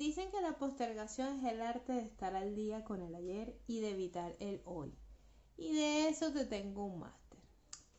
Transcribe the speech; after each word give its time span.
Dicen 0.00 0.30
que 0.30 0.40
la 0.40 0.56
postergación 0.56 1.44
es 1.44 1.52
el 1.52 1.60
arte 1.60 1.92
de 1.92 2.00
estar 2.00 2.34
al 2.34 2.54
día 2.54 2.84
con 2.84 3.02
el 3.02 3.14
ayer 3.14 3.54
y 3.66 3.80
de 3.80 3.90
evitar 3.90 4.34
el 4.40 4.62
hoy. 4.64 4.94
Y 5.58 5.74
de 5.74 6.08
eso 6.08 6.32
te 6.32 6.46
tengo 6.46 6.86
un 6.86 7.00
máster. 7.00 7.38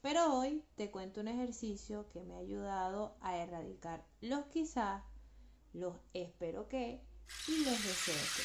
Pero 0.02 0.34
hoy 0.34 0.64
te 0.76 0.90
cuento 0.90 1.22
un 1.22 1.28
ejercicio 1.28 2.10
que 2.12 2.24
me 2.24 2.34
ha 2.34 2.40
ayudado 2.40 3.16
a 3.22 3.38
erradicar 3.38 4.04
los 4.20 4.48
quizás, 4.48 5.04
los 5.74 5.96
espero 6.16 6.68
que 6.68 7.04
y 7.48 7.66
los 7.66 7.84
deseo 7.84 8.16
que. 8.36 8.42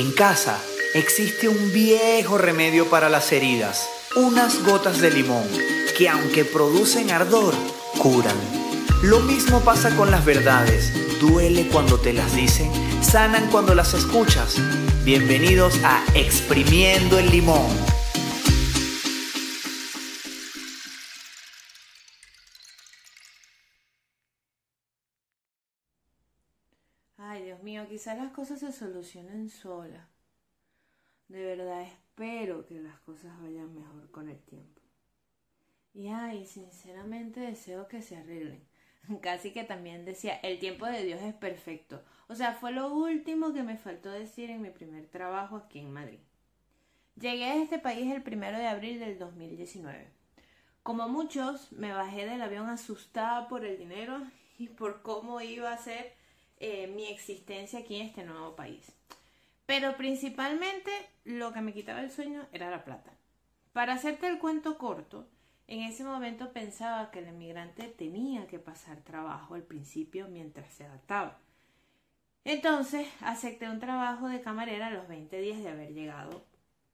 En 0.00 0.12
casa 0.12 0.62
existe 0.94 1.48
un 1.48 1.72
viejo 1.72 2.38
remedio 2.38 2.88
para 2.88 3.08
las 3.08 3.32
heridas, 3.32 3.88
unas 4.14 4.64
gotas 4.64 5.00
de 5.00 5.10
limón, 5.10 5.48
que 5.98 6.08
aunque 6.08 6.44
producen 6.44 7.10
ardor, 7.10 7.54
curan. 8.00 8.36
Lo 9.02 9.18
mismo 9.18 9.62
pasa 9.62 9.96
con 9.96 10.12
las 10.12 10.24
verdades, 10.24 11.05
duele 11.20 11.68
cuando 11.68 11.98
te 11.98 12.12
las 12.12 12.34
dicen, 12.34 12.70
sanan 13.02 13.50
cuando 13.50 13.74
las 13.74 13.94
escuchas. 13.94 14.56
Bienvenidos 15.04 15.82
a 15.84 16.04
Exprimiendo 16.14 17.18
el 17.18 17.30
Limón. 17.30 17.70
Ay, 27.16 27.44
Dios 27.44 27.62
mío, 27.62 27.86
quizás 27.88 28.18
las 28.18 28.32
cosas 28.32 28.60
se 28.60 28.72
solucionen 28.72 29.48
solas. 29.48 30.06
De 31.28 31.42
verdad 31.42 31.82
espero 31.82 32.66
que 32.66 32.80
las 32.80 32.98
cosas 33.00 33.32
vayan 33.40 33.74
mejor 33.74 34.10
con 34.10 34.28
el 34.28 34.38
tiempo. 34.40 34.82
Y 35.94 36.08
ay, 36.08 36.44
sinceramente 36.44 37.40
deseo 37.40 37.88
que 37.88 38.02
se 38.02 38.16
arreglen. 38.16 38.75
Casi 39.22 39.52
que 39.52 39.64
también 39.64 40.04
decía, 40.04 40.34
el 40.42 40.58
tiempo 40.58 40.86
de 40.86 41.04
Dios 41.04 41.20
es 41.22 41.34
perfecto. 41.34 42.02
O 42.28 42.34
sea, 42.34 42.54
fue 42.54 42.72
lo 42.72 42.92
último 42.92 43.52
que 43.52 43.62
me 43.62 43.76
faltó 43.76 44.10
decir 44.10 44.50
en 44.50 44.62
mi 44.62 44.70
primer 44.70 45.06
trabajo 45.06 45.56
aquí 45.56 45.80
en 45.80 45.92
Madrid. 45.92 46.18
Llegué 47.20 47.44
a 47.44 47.62
este 47.62 47.78
país 47.78 48.12
el 48.12 48.22
primero 48.22 48.58
de 48.58 48.66
abril 48.66 49.00
del 49.00 49.18
2019. 49.18 50.08
Como 50.82 51.08
muchos, 51.08 51.72
me 51.72 51.92
bajé 51.92 52.26
del 52.26 52.42
avión 52.42 52.68
asustada 52.68 53.48
por 53.48 53.64
el 53.64 53.78
dinero 53.78 54.22
y 54.58 54.68
por 54.68 55.02
cómo 55.02 55.40
iba 55.40 55.72
a 55.72 55.78
ser 55.78 56.12
eh, 56.58 56.86
mi 56.88 57.06
existencia 57.06 57.80
aquí 57.80 57.96
en 57.96 58.06
este 58.06 58.24
nuevo 58.24 58.56
país. 58.56 58.92
Pero 59.66 59.96
principalmente 59.96 60.90
lo 61.24 61.52
que 61.52 61.60
me 61.60 61.72
quitaba 61.72 62.00
el 62.00 62.10
sueño 62.10 62.46
era 62.52 62.70
la 62.70 62.84
plata. 62.84 63.12
Para 63.72 63.94
hacerte 63.94 64.28
el 64.28 64.38
cuento 64.38 64.78
corto, 64.78 65.26
en 65.68 65.80
ese 65.80 66.04
momento 66.04 66.52
pensaba 66.52 67.10
que 67.10 67.18
el 67.18 67.28
emigrante 67.28 67.88
tenía 67.88 68.46
que 68.46 68.58
pasar 68.58 69.00
trabajo 69.00 69.54
al 69.54 69.62
principio 69.62 70.28
mientras 70.28 70.72
se 70.72 70.84
adaptaba. 70.84 71.38
Entonces 72.44 73.08
acepté 73.20 73.68
un 73.68 73.80
trabajo 73.80 74.28
de 74.28 74.40
camarera 74.40 74.86
a 74.86 74.92
los 74.92 75.08
20 75.08 75.40
días 75.40 75.58
de 75.58 75.68
haber 75.68 75.92
llegado 75.92 76.44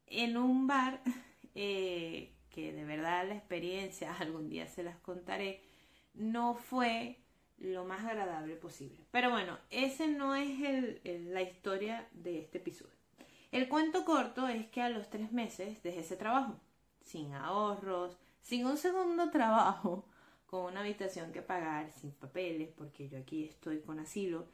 en 0.07 0.39
un 0.39 0.67
bar 0.67 1.03
eh, 1.55 2.33
que 2.51 2.73
de 2.73 2.85
verdad 2.85 3.29
la 3.29 3.35
experiencia, 3.35 4.15
algún 4.19 4.49
día 4.49 4.67
se 4.67 4.83
las 4.83 4.97
contaré, 4.99 5.61
no 6.15 6.55
fue 6.55 7.19
lo 7.59 7.85
más 7.85 8.05
agradable 8.05 8.57
posible. 8.57 9.05
Pero 9.11 9.31
bueno, 9.31 9.59
ese 9.71 10.09
no 10.09 10.35
es 10.35 10.49
la 11.05 11.43
historia 11.43 12.09
de 12.13 12.41
este 12.41 12.59
episodio. 12.59 12.93
El 13.53 13.69
cuento 13.69 14.05
corto 14.05 14.49
es 14.49 14.67
que 14.69 14.81
a 14.81 14.89
los 14.89 15.11
tres 15.11 15.31
meses 15.33 15.83
dejé 15.83 16.01
ese 16.01 16.17
trabajo, 16.17 16.59
sin 17.03 17.35
ahorros, 17.35 18.17
sin 18.43 18.67
un 18.67 18.77
segundo 18.77 19.31
trabajo, 19.31 20.05
con 20.47 20.65
una 20.67 20.81
habitación 20.81 21.33
que 21.33 21.41
pagar, 21.41 21.91
sin 21.93 22.13
papeles, 22.13 22.69
porque 22.77 23.09
yo 23.09 23.19
aquí 23.19 23.45
estoy 23.45 23.81
con 23.81 23.99
asilo. 23.99 24.47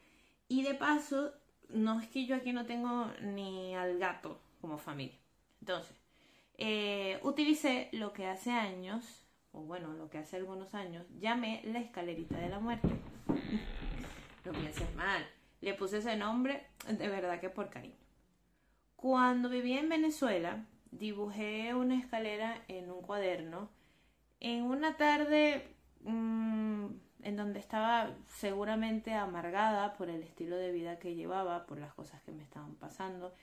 Y 0.46 0.62
de 0.62 0.74
paso, 0.74 1.32
no 1.70 2.00
es 2.00 2.08
que 2.08 2.24
yo 2.24 2.36
aquí 2.36 2.52
no 2.52 2.66
tengo 2.66 3.10
ni 3.20 3.74
al 3.74 3.98
gato 3.98 4.40
como 4.60 4.78
familia. 4.78 5.18
Entonces, 5.60 5.96
eh, 6.56 7.18
utilicé 7.22 7.88
lo 7.92 8.12
que 8.12 8.26
hace 8.26 8.52
años, 8.52 9.24
o 9.52 9.62
bueno, 9.62 9.92
lo 9.94 10.08
que 10.08 10.18
hace 10.18 10.36
algunos 10.36 10.74
años, 10.74 11.04
llamé 11.18 11.62
la 11.64 11.80
escalerita 11.80 12.38
de 12.38 12.48
la 12.48 12.60
muerte. 12.60 12.88
no 14.44 14.52
pienses 14.52 14.94
mal, 14.94 15.26
le 15.60 15.74
puse 15.74 15.98
ese 15.98 16.16
nombre 16.16 16.66
de 16.86 17.08
verdad 17.08 17.40
que 17.40 17.50
por 17.50 17.70
cariño. 17.70 17.96
Cuando 18.96 19.48
viví 19.48 19.72
en 19.72 19.88
Venezuela, 19.88 20.64
dibujé 20.90 21.74
una 21.74 21.98
escalera 21.98 22.62
en 22.68 22.90
un 22.90 23.02
cuaderno 23.02 23.68
en 24.40 24.64
una 24.64 24.96
tarde 24.96 25.74
mm, 26.02 26.86
en 27.22 27.36
donde 27.36 27.58
estaba 27.58 28.16
seguramente 28.26 29.12
amargada 29.14 29.94
por 29.94 30.08
el 30.08 30.22
estilo 30.22 30.56
de 30.56 30.72
vida 30.72 30.98
que 30.98 31.14
llevaba, 31.14 31.66
por 31.66 31.78
las 31.78 31.94
cosas 31.94 32.22
que 32.22 32.32
me 32.32 32.42
estaban 32.42 32.74
pasando 32.76 33.34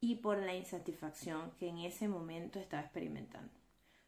y 0.00 0.16
por 0.16 0.38
la 0.38 0.54
insatisfacción 0.54 1.50
que 1.58 1.68
en 1.68 1.78
ese 1.78 2.08
momento 2.08 2.58
estaba 2.58 2.82
experimentando. 2.82 3.52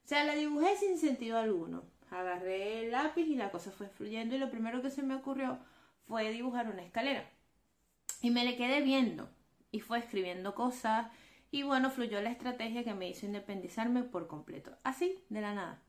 O 0.05 0.09
sea, 0.09 0.25
la 0.25 0.35
dibujé 0.35 0.77
sin 0.77 0.99
sentido 0.99 1.39
alguno. 1.39 1.85
Agarré 2.11 2.85
el 2.85 2.93
lápiz 2.93 3.27
y 3.27 3.35
la 3.35 3.51
cosa 3.51 3.73
fue 3.73 3.89
fluyendo 3.89 4.37
y 4.37 4.39
lo 4.39 4.51
primero 4.51 4.81
que 4.81 4.91
se 4.91 5.03
me 5.03 5.17
ocurrió 5.17 5.59
fue 6.07 6.31
dibujar 6.31 6.69
una 6.69 6.85
escalera. 6.85 7.29
Y 8.23 8.31
me 8.31 8.45
le 8.45 8.57
quedé 8.57 8.83
viendo 8.83 9.29
y 9.73 9.81
fue 9.81 9.99
escribiendo 9.99 10.55
cosas 10.55 11.09
y 11.51 11.63
bueno, 11.63 11.91
fluyó 11.91 12.21
la 12.21 12.31
estrategia 12.31 12.85
que 12.85 12.95
me 12.95 13.09
hizo 13.09 13.27
independizarme 13.27 14.03
por 14.03 14.29
completo. 14.29 14.77
Así, 14.85 15.19
de 15.29 15.41
la 15.41 15.55
nada. 15.55 15.83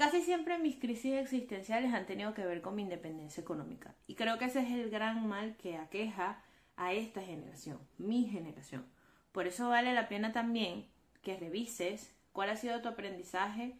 Casi 0.00 0.22
siempre 0.22 0.56
mis 0.56 0.78
crisis 0.78 1.12
existenciales 1.12 1.92
han 1.92 2.06
tenido 2.06 2.32
que 2.32 2.46
ver 2.46 2.62
con 2.62 2.74
mi 2.74 2.80
independencia 2.80 3.42
económica. 3.42 3.94
Y 4.06 4.14
creo 4.14 4.38
que 4.38 4.46
ese 4.46 4.60
es 4.60 4.70
el 4.70 4.88
gran 4.88 5.28
mal 5.28 5.58
que 5.58 5.76
aqueja 5.76 6.42
a 6.76 6.94
esta 6.94 7.20
generación, 7.20 7.78
mi 7.98 8.24
generación. 8.24 8.86
Por 9.30 9.46
eso 9.46 9.68
vale 9.68 9.92
la 9.92 10.08
pena 10.08 10.32
también 10.32 10.86
que 11.20 11.36
revises 11.36 12.16
cuál 12.32 12.48
ha 12.48 12.56
sido 12.56 12.80
tu 12.80 12.88
aprendizaje 12.88 13.76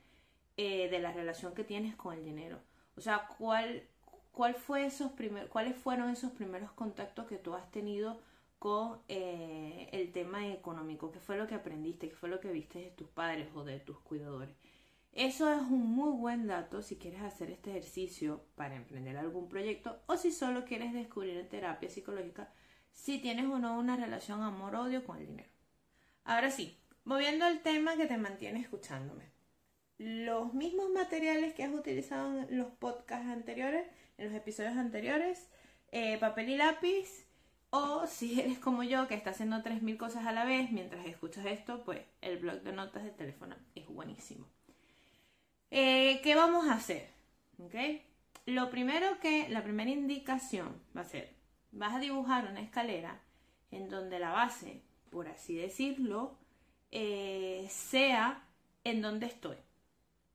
eh, 0.58 0.90
de 0.90 0.98
la 0.98 1.10
relación 1.10 1.54
que 1.54 1.64
tienes 1.64 1.96
con 1.96 2.14
el 2.14 2.22
dinero. 2.22 2.60
O 2.98 3.00
sea, 3.00 3.26
cuál, 3.38 3.84
cuál 4.30 4.54
fue 4.54 4.84
esos 4.84 5.12
cuáles 5.48 5.74
fueron 5.74 6.10
esos 6.10 6.32
primeros 6.32 6.70
contactos 6.72 7.28
que 7.28 7.38
tú 7.38 7.54
has 7.54 7.70
tenido 7.70 8.20
con 8.58 8.98
eh, 9.08 9.88
el 9.92 10.12
tema 10.12 10.46
económico. 10.48 11.12
¿Qué 11.12 11.18
fue 11.18 11.38
lo 11.38 11.46
que 11.46 11.54
aprendiste? 11.54 12.10
¿Qué 12.10 12.14
fue 12.14 12.28
lo 12.28 12.40
que 12.40 12.52
viste 12.52 12.78
de 12.78 12.90
tus 12.90 13.08
padres 13.08 13.48
o 13.54 13.64
de 13.64 13.80
tus 13.80 13.98
cuidadores? 14.00 14.54
Eso 15.12 15.52
es 15.52 15.60
un 15.62 15.90
muy 15.90 16.12
buen 16.12 16.46
dato 16.46 16.82
si 16.82 16.96
quieres 16.96 17.22
hacer 17.22 17.50
este 17.50 17.70
ejercicio 17.70 18.44
para 18.54 18.76
emprender 18.76 19.16
algún 19.16 19.48
proyecto 19.48 20.00
o 20.06 20.16
si 20.16 20.30
solo 20.30 20.64
quieres 20.64 20.92
descubrir 20.92 21.36
en 21.36 21.48
terapia 21.48 21.90
psicológica 21.90 22.52
si 22.92 23.18
tienes 23.18 23.46
o 23.46 23.58
no 23.58 23.78
una 23.78 23.96
relación 23.96 24.42
amor-odio 24.42 25.04
con 25.04 25.18
el 25.18 25.26
dinero. 25.26 25.50
Ahora 26.24 26.50
sí, 26.50 26.78
moviendo 27.04 27.44
al 27.44 27.60
tema 27.60 27.96
que 27.96 28.06
te 28.06 28.18
mantiene 28.18 28.60
escuchándome. 28.60 29.30
Los 29.98 30.54
mismos 30.54 30.90
materiales 30.90 31.54
que 31.54 31.64
has 31.64 31.74
utilizado 31.74 32.38
en 32.38 32.56
los 32.56 32.68
podcasts 32.68 33.28
anteriores, 33.28 33.86
en 34.16 34.26
los 34.26 34.34
episodios 34.34 34.76
anteriores, 34.76 35.48
eh, 35.92 36.18
papel 36.18 36.50
y 36.50 36.56
lápiz, 36.56 37.26
o 37.70 38.06
si 38.06 38.40
eres 38.40 38.58
como 38.58 38.82
yo 38.82 39.08
que 39.08 39.14
está 39.14 39.30
haciendo 39.30 39.56
3.000 39.56 39.96
cosas 39.96 40.26
a 40.26 40.32
la 40.32 40.44
vez 40.44 40.70
mientras 40.72 41.04
escuchas 41.06 41.46
esto, 41.46 41.84
pues 41.84 42.00
el 42.20 42.38
blog 42.38 42.62
de 42.62 42.72
notas 42.72 43.04
de 43.04 43.10
teléfono 43.10 43.56
es 43.74 43.86
buenísimo. 43.86 44.46
Eh, 45.70 46.20
¿Qué 46.22 46.34
vamos 46.34 46.68
a 46.68 46.74
hacer? 46.74 47.08
Lo 48.46 48.70
primero 48.70 49.20
que, 49.20 49.48
la 49.48 49.62
primera 49.62 49.90
indicación 49.90 50.82
va 50.96 51.02
a 51.02 51.04
ser, 51.04 51.36
vas 51.70 51.94
a 51.94 52.00
dibujar 52.00 52.46
una 52.50 52.60
escalera 52.60 53.20
en 53.70 53.88
donde 53.88 54.18
la 54.18 54.32
base, 54.32 54.82
por 55.10 55.28
así 55.28 55.56
decirlo, 55.56 56.36
eh, 56.90 57.68
sea 57.70 58.42
en 58.82 59.00
donde 59.00 59.26
estoy. 59.26 59.56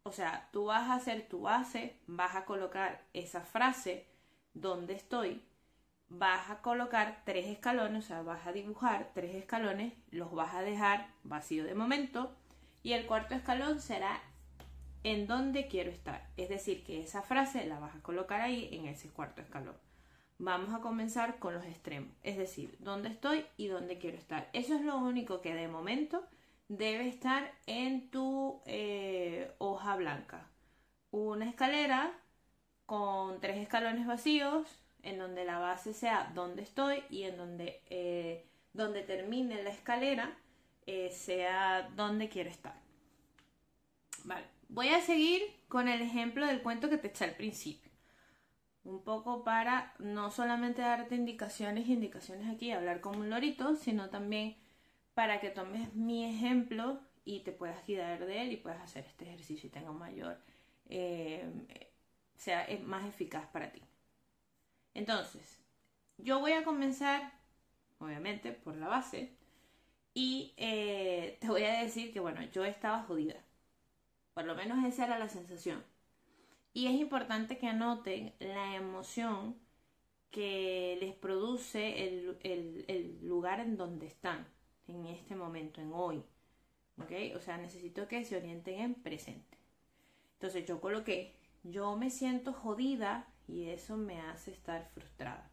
O 0.03 0.11
sea, 0.13 0.49
tú 0.53 0.65
vas 0.65 0.89
a 0.89 0.95
hacer 0.95 1.27
tu 1.27 1.41
base, 1.41 1.99
vas 2.07 2.35
a 2.35 2.45
colocar 2.45 3.03
esa 3.11 3.41
frase 3.41 4.07
donde 4.53 4.93
estoy, 4.93 5.43
vas 6.07 6.49
a 6.49 6.61
colocar 6.61 7.23
tres 7.25 7.47
escalones, 7.47 8.05
o 8.05 8.07
sea, 8.07 8.21
vas 8.21 8.47
a 8.47 8.53
dibujar 8.53 9.11
tres 9.13 9.35
escalones, 9.35 9.93
los 10.11 10.31
vas 10.31 10.55
a 10.55 10.61
dejar 10.61 11.09
vacío 11.23 11.65
de 11.65 11.75
momento 11.75 12.33
y 12.83 12.93
el 12.93 13.05
cuarto 13.07 13.35
escalón 13.35 13.81
será 13.81 14.21
en 15.05 15.27
dónde 15.27 15.67
quiero 15.67 15.91
estar. 15.91 16.27
Es 16.35 16.49
decir, 16.49 16.83
que 16.83 16.99
esa 17.03 17.21
frase 17.21 17.63
la 17.65 17.79
vas 17.79 17.95
a 17.95 18.01
colocar 18.01 18.41
ahí 18.41 18.69
en 18.71 18.87
ese 18.87 19.07
cuarto 19.09 19.41
escalón. 19.41 19.77
Vamos 20.39 20.73
a 20.73 20.81
comenzar 20.81 21.37
con 21.37 21.53
los 21.53 21.63
extremos, 21.63 22.09
es 22.23 22.37
decir, 22.37 22.75
dónde 22.79 23.09
estoy 23.09 23.45
y 23.55 23.67
dónde 23.67 23.99
quiero 23.99 24.17
estar. 24.17 24.49
Eso 24.51 24.73
es 24.73 24.81
lo 24.81 24.97
único 24.97 25.41
que 25.41 25.53
de 25.53 25.67
momento 25.67 26.25
debe 26.67 27.07
estar 27.07 27.53
en 27.67 28.09
tu 28.09 28.61
eh, 28.65 29.53
hoja 29.59 29.95
blanca. 29.95 30.47
Una 31.11 31.47
escalera 31.47 32.11
con 32.87 33.39
tres 33.39 33.57
escalones 33.57 34.07
vacíos, 34.07 34.67
en 35.03 35.19
donde 35.19 35.45
la 35.45 35.59
base 35.59 35.93
sea 35.93 36.31
dónde 36.33 36.63
estoy 36.63 37.03
y 37.11 37.23
en 37.23 37.37
donde, 37.37 37.83
eh, 37.91 38.47
donde 38.73 39.03
termine 39.03 39.61
la 39.61 39.69
escalera 39.69 40.35
eh, 40.87 41.11
sea 41.11 41.91
dónde 41.95 42.27
quiero 42.27 42.49
estar. 42.49 42.73
Vale. 44.23 44.54
Voy 44.69 44.89
a 44.89 45.01
seguir 45.01 45.41
con 45.67 45.87
el 45.87 46.01
ejemplo 46.01 46.45
del 46.45 46.61
cuento 46.61 46.89
que 46.89 46.97
te 46.97 47.07
eché 47.07 47.25
al 47.25 47.35
principio. 47.35 47.91
un 48.83 49.03
poco 49.03 49.43
para 49.43 49.93
no 49.99 50.31
solamente 50.31 50.81
darte 50.81 51.15
indicaciones, 51.15 51.87
indicaciones 51.89 52.47
aquí, 52.53 52.71
hablar 52.71 53.01
como 53.01 53.19
un 53.19 53.29
lorito, 53.29 53.75
sino 53.75 54.09
también 54.09 54.57
para 55.15 55.39
que 55.41 55.49
tomes 55.51 55.93
mi 55.95 56.25
ejemplo 56.25 57.01
y 57.25 57.41
te 57.41 57.51
puedas 57.51 57.85
guiar 57.87 58.25
de 58.25 58.43
él 58.43 58.51
y 58.53 58.57
puedas 58.57 58.81
hacer 58.81 59.05
este 59.05 59.25
ejercicio 59.25 59.67
y 59.67 59.71
tenga 59.71 59.91
mayor, 59.91 60.39
eh, 60.89 61.49
sea 62.35 62.67
más 62.85 63.05
eficaz 63.07 63.47
para 63.47 63.71
ti. 63.71 63.81
Entonces, 64.95 65.59
yo 66.17 66.39
voy 66.39 66.53
a 66.53 66.63
comenzar, 66.63 67.33
obviamente, 67.99 68.51
por 68.53 68.75
la 68.77 68.87
base 68.87 69.37
y 70.15 70.53
eh, 70.57 71.37
te 71.41 71.47
voy 71.49 71.63
a 71.65 71.81
decir 71.83 72.13
que, 72.13 72.21
bueno, 72.21 72.43
yo 72.53 72.65
estaba 72.65 73.03
jodida. 73.03 73.44
Por 74.35 74.43
lo 74.43 74.53
menos 74.53 74.85
esa 74.85 75.05
era 75.05 75.17
la 75.17 75.29
sensación. 75.29 75.81
Y 76.73 76.87
es 76.87 76.99
importante 76.99 77.57
que 77.57 77.67
anoten 77.67 78.35
la 78.39 78.75
emoción 78.75 79.55
que 80.29 80.97
les 80.99 81.15
produce 81.15 82.03
el, 82.43 83.19
lugar 83.23 83.61
en 83.61 83.77
donde 83.77 84.07
están 84.07 84.45
en 84.87 85.05
este 85.05 85.37
momento, 85.37 85.79
en 85.79 85.93
hoy. 85.93 86.21
¿Ok? 87.01 87.11
O 87.37 87.39
sea, 87.39 87.57
necesito 87.57 88.09
que 88.09 88.25
se 88.25 88.35
orienten 88.35 88.81
en 88.81 88.95
presente. 88.95 89.57
Entonces 90.33 90.65
yo 90.67 90.81
coloqué, 90.81 91.33
yo 91.63 91.95
me 91.95 92.09
siento 92.09 92.51
jodida 92.51 93.27
y 93.47 93.69
eso 93.69 93.95
me 93.95 94.19
hace 94.19 94.51
estar 94.51 94.89
frustrada. 94.89 95.49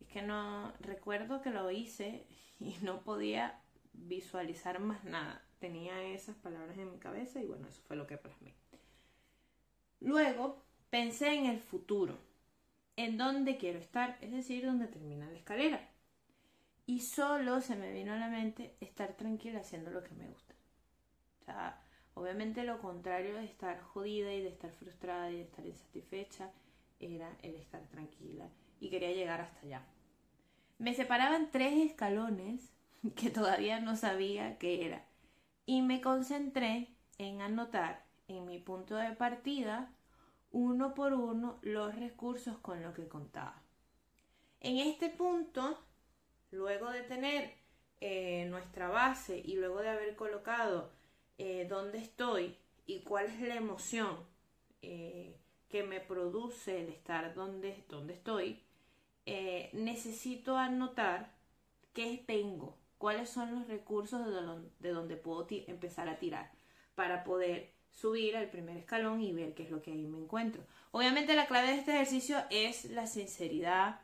Es 0.00 0.08
que 0.08 0.20
no 0.20 0.74
recuerdo 0.80 1.40
que 1.40 1.48
lo 1.48 1.70
hice 1.70 2.26
y 2.60 2.76
no 2.82 3.00
podía 3.00 3.62
visualizar 3.94 4.78
más 4.78 5.04
nada. 5.04 5.42
Tenía 5.64 6.02
esas 6.02 6.36
palabras 6.36 6.76
en 6.76 6.90
mi 6.90 6.98
cabeza 6.98 7.40
y 7.40 7.46
bueno, 7.46 7.66
eso 7.66 7.80
fue 7.88 7.96
lo 7.96 8.06
que 8.06 8.18
plasmé. 8.18 8.52
Luego 9.98 10.62
pensé 10.90 11.32
en 11.32 11.46
el 11.46 11.58
futuro, 11.58 12.18
en 12.96 13.16
dónde 13.16 13.56
quiero 13.56 13.78
estar, 13.78 14.18
es 14.20 14.30
decir, 14.30 14.66
dónde 14.66 14.88
termina 14.88 15.26
la 15.26 15.38
escalera. 15.38 15.88
Y 16.84 17.00
solo 17.00 17.62
se 17.62 17.76
me 17.76 17.94
vino 17.94 18.12
a 18.12 18.16
la 18.16 18.28
mente 18.28 18.76
estar 18.80 19.14
tranquila 19.14 19.60
haciendo 19.60 19.90
lo 19.90 20.04
que 20.04 20.14
me 20.14 20.28
gusta. 20.28 20.54
Obviamente 22.12 22.64
lo 22.64 22.78
contrario 22.82 23.34
de 23.36 23.46
estar 23.46 23.80
jodida 23.80 24.34
y 24.34 24.42
de 24.42 24.50
estar 24.50 24.70
frustrada 24.70 25.30
y 25.30 25.36
de 25.36 25.42
estar 25.44 25.64
insatisfecha 25.64 26.50
era 27.00 27.34
el 27.40 27.54
estar 27.54 27.80
tranquila 27.88 28.50
y 28.80 28.90
quería 28.90 29.12
llegar 29.12 29.40
hasta 29.40 29.60
allá. 29.60 29.82
Me 30.76 30.92
separaban 30.92 31.50
tres 31.50 31.90
escalones 31.90 32.70
que 33.16 33.30
todavía 33.30 33.80
no 33.80 33.96
sabía 33.96 34.58
qué 34.58 34.84
era 34.84 35.06
y 35.66 35.82
me 35.82 36.00
concentré 36.00 36.88
en 37.18 37.40
anotar 37.40 38.04
en 38.28 38.46
mi 38.46 38.58
punto 38.58 38.96
de 38.96 39.12
partida 39.12 39.90
uno 40.50 40.94
por 40.94 41.12
uno 41.12 41.58
los 41.62 41.94
recursos 41.96 42.58
con 42.58 42.82
los 42.82 42.94
que 42.94 43.08
contaba. 43.08 43.60
En 44.60 44.78
este 44.78 45.10
punto 45.10 45.78
luego 46.50 46.90
de 46.90 47.02
tener 47.02 47.52
eh, 48.00 48.46
nuestra 48.50 48.88
base 48.88 49.42
y 49.44 49.56
luego 49.56 49.80
de 49.80 49.88
haber 49.88 50.14
colocado 50.14 50.90
eh, 51.38 51.66
dónde 51.68 51.98
estoy 51.98 52.56
y 52.86 53.00
cuál 53.00 53.26
es 53.26 53.40
la 53.40 53.56
emoción 53.56 54.16
eh, 54.82 55.36
que 55.68 55.82
me 55.82 56.00
produce 56.00 56.82
el 56.82 56.90
estar 56.90 57.34
donde, 57.34 57.84
donde 57.88 58.14
estoy, 58.14 58.62
necesito 59.72 60.56
anotar 60.56 61.32
qué 61.94 62.22
tengo, 62.26 62.76
cuáles 63.04 63.28
son 63.28 63.54
los 63.54 63.68
recursos 63.68 64.24
de, 64.24 64.70
de 64.80 64.94
donde 64.94 65.18
puedo 65.18 65.46
empezar 65.50 66.08
a 66.08 66.18
tirar 66.18 66.50
para 66.94 67.22
poder 67.22 67.74
subir 67.90 68.34
al 68.34 68.48
primer 68.48 68.78
escalón 68.78 69.20
y 69.20 69.30
ver 69.30 69.52
qué 69.52 69.64
es 69.64 69.70
lo 69.70 69.82
que 69.82 69.92
ahí 69.92 70.06
me 70.06 70.16
encuentro. 70.16 70.64
Obviamente 70.90 71.36
la 71.36 71.46
clave 71.46 71.66
de 71.66 71.74
este 71.80 71.92
ejercicio 71.92 72.38
es 72.48 72.86
la 72.86 73.06
sinceridad, 73.06 74.00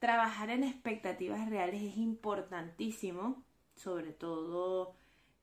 trabajar 0.00 0.50
en 0.50 0.64
expectativas 0.64 1.48
reales 1.48 1.80
es 1.80 1.98
importantísimo, 1.98 3.44
sobre 3.76 4.10
todo 4.10 4.96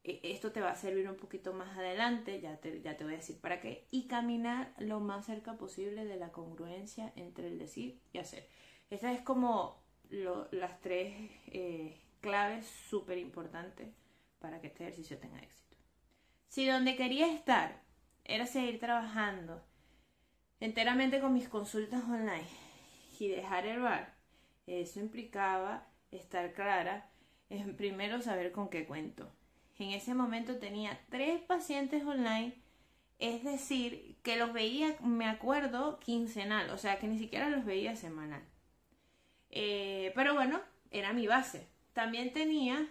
e, 0.03 0.19
esto 0.21 0.51
te 0.51 0.59
va 0.59 0.71
a 0.71 0.75
servir 0.75 1.09
un 1.09 1.15
poquito 1.15 1.53
más 1.53 1.77
adelante, 1.77 2.41
ya 2.41 2.57
te, 2.57 2.81
ya 2.81 2.97
te 2.97 3.06
voy 3.06 3.13
a 3.13 3.15
decir 3.15 3.39
para 3.39 3.62
qué, 3.62 3.88
y 3.91 4.07
caminar 4.07 4.74
lo 4.77 5.00
más 5.00 5.25
cerca 5.25 5.56
posible 5.56 6.03
de 6.03 6.18
la 6.18 6.33
congruencia 6.33 7.13
entre 7.15 7.47
el 7.47 7.59
decir 7.59 8.01
y 8.12 8.18
hacer. 8.18 8.45
Estas 8.89 9.15
es 9.15 9.21
como 9.21 9.81
las 10.51 10.81
tres 10.81 11.13
eh, 11.47 12.02
claves 12.24 12.66
súper 12.66 13.18
importantes 13.18 13.90
para 14.40 14.62
que 14.62 14.68
este 14.68 14.84
ejercicio 14.84 15.20
tenga 15.20 15.40
éxito. 15.40 15.78
Si 16.48 16.66
donde 16.66 16.96
quería 16.96 17.31
estar 17.31 17.84
era 18.24 18.48
seguir 18.48 18.80
trabajando 18.80 19.62
enteramente 20.62 21.20
con 21.20 21.34
mis 21.34 21.50
consultas 21.50 22.04
online 22.06 22.48
y 23.20 23.28
dejar 23.28 23.68
el 23.68 23.81
bar, 23.81 24.16
eso 24.66 25.02
implicaba 25.02 25.86
estar 26.12 26.54
clara 26.54 27.10
en 27.50 27.75
primero 27.75 28.22
saber 28.22 28.54
con 28.54 28.70
qué 28.70 28.86
cuento. 28.86 29.30
En 29.78 29.90
ese 29.90 30.14
momento 30.14 30.60
tenía 30.60 31.02
tres 31.10 31.42
pacientes 31.42 32.04
online, 32.06 32.54
es 33.20 33.44
decir, 33.44 34.18
que 34.24 34.38
los 34.38 34.54
veía, 34.54 34.96
me 35.02 35.28
acuerdo, 35.28 36.00
quincenal, 36.00 36.70
o 36.70 36.78
sea 36.78 37.00
que 37.00 37.08
ni 37.08 37.20
siquiera 37.20 37.50
los 37.50 37.66
veía 37.66 37.98
semanal. 37.98 38.44
Eh, 39.50 40.14
pero 40.16 40.34
bueno, 40.34 40.62
era 40.90 41.12
mi 41.12 41.28
base. 41.28 41.73
También 41.94 42.34
tenía 42.34 42.88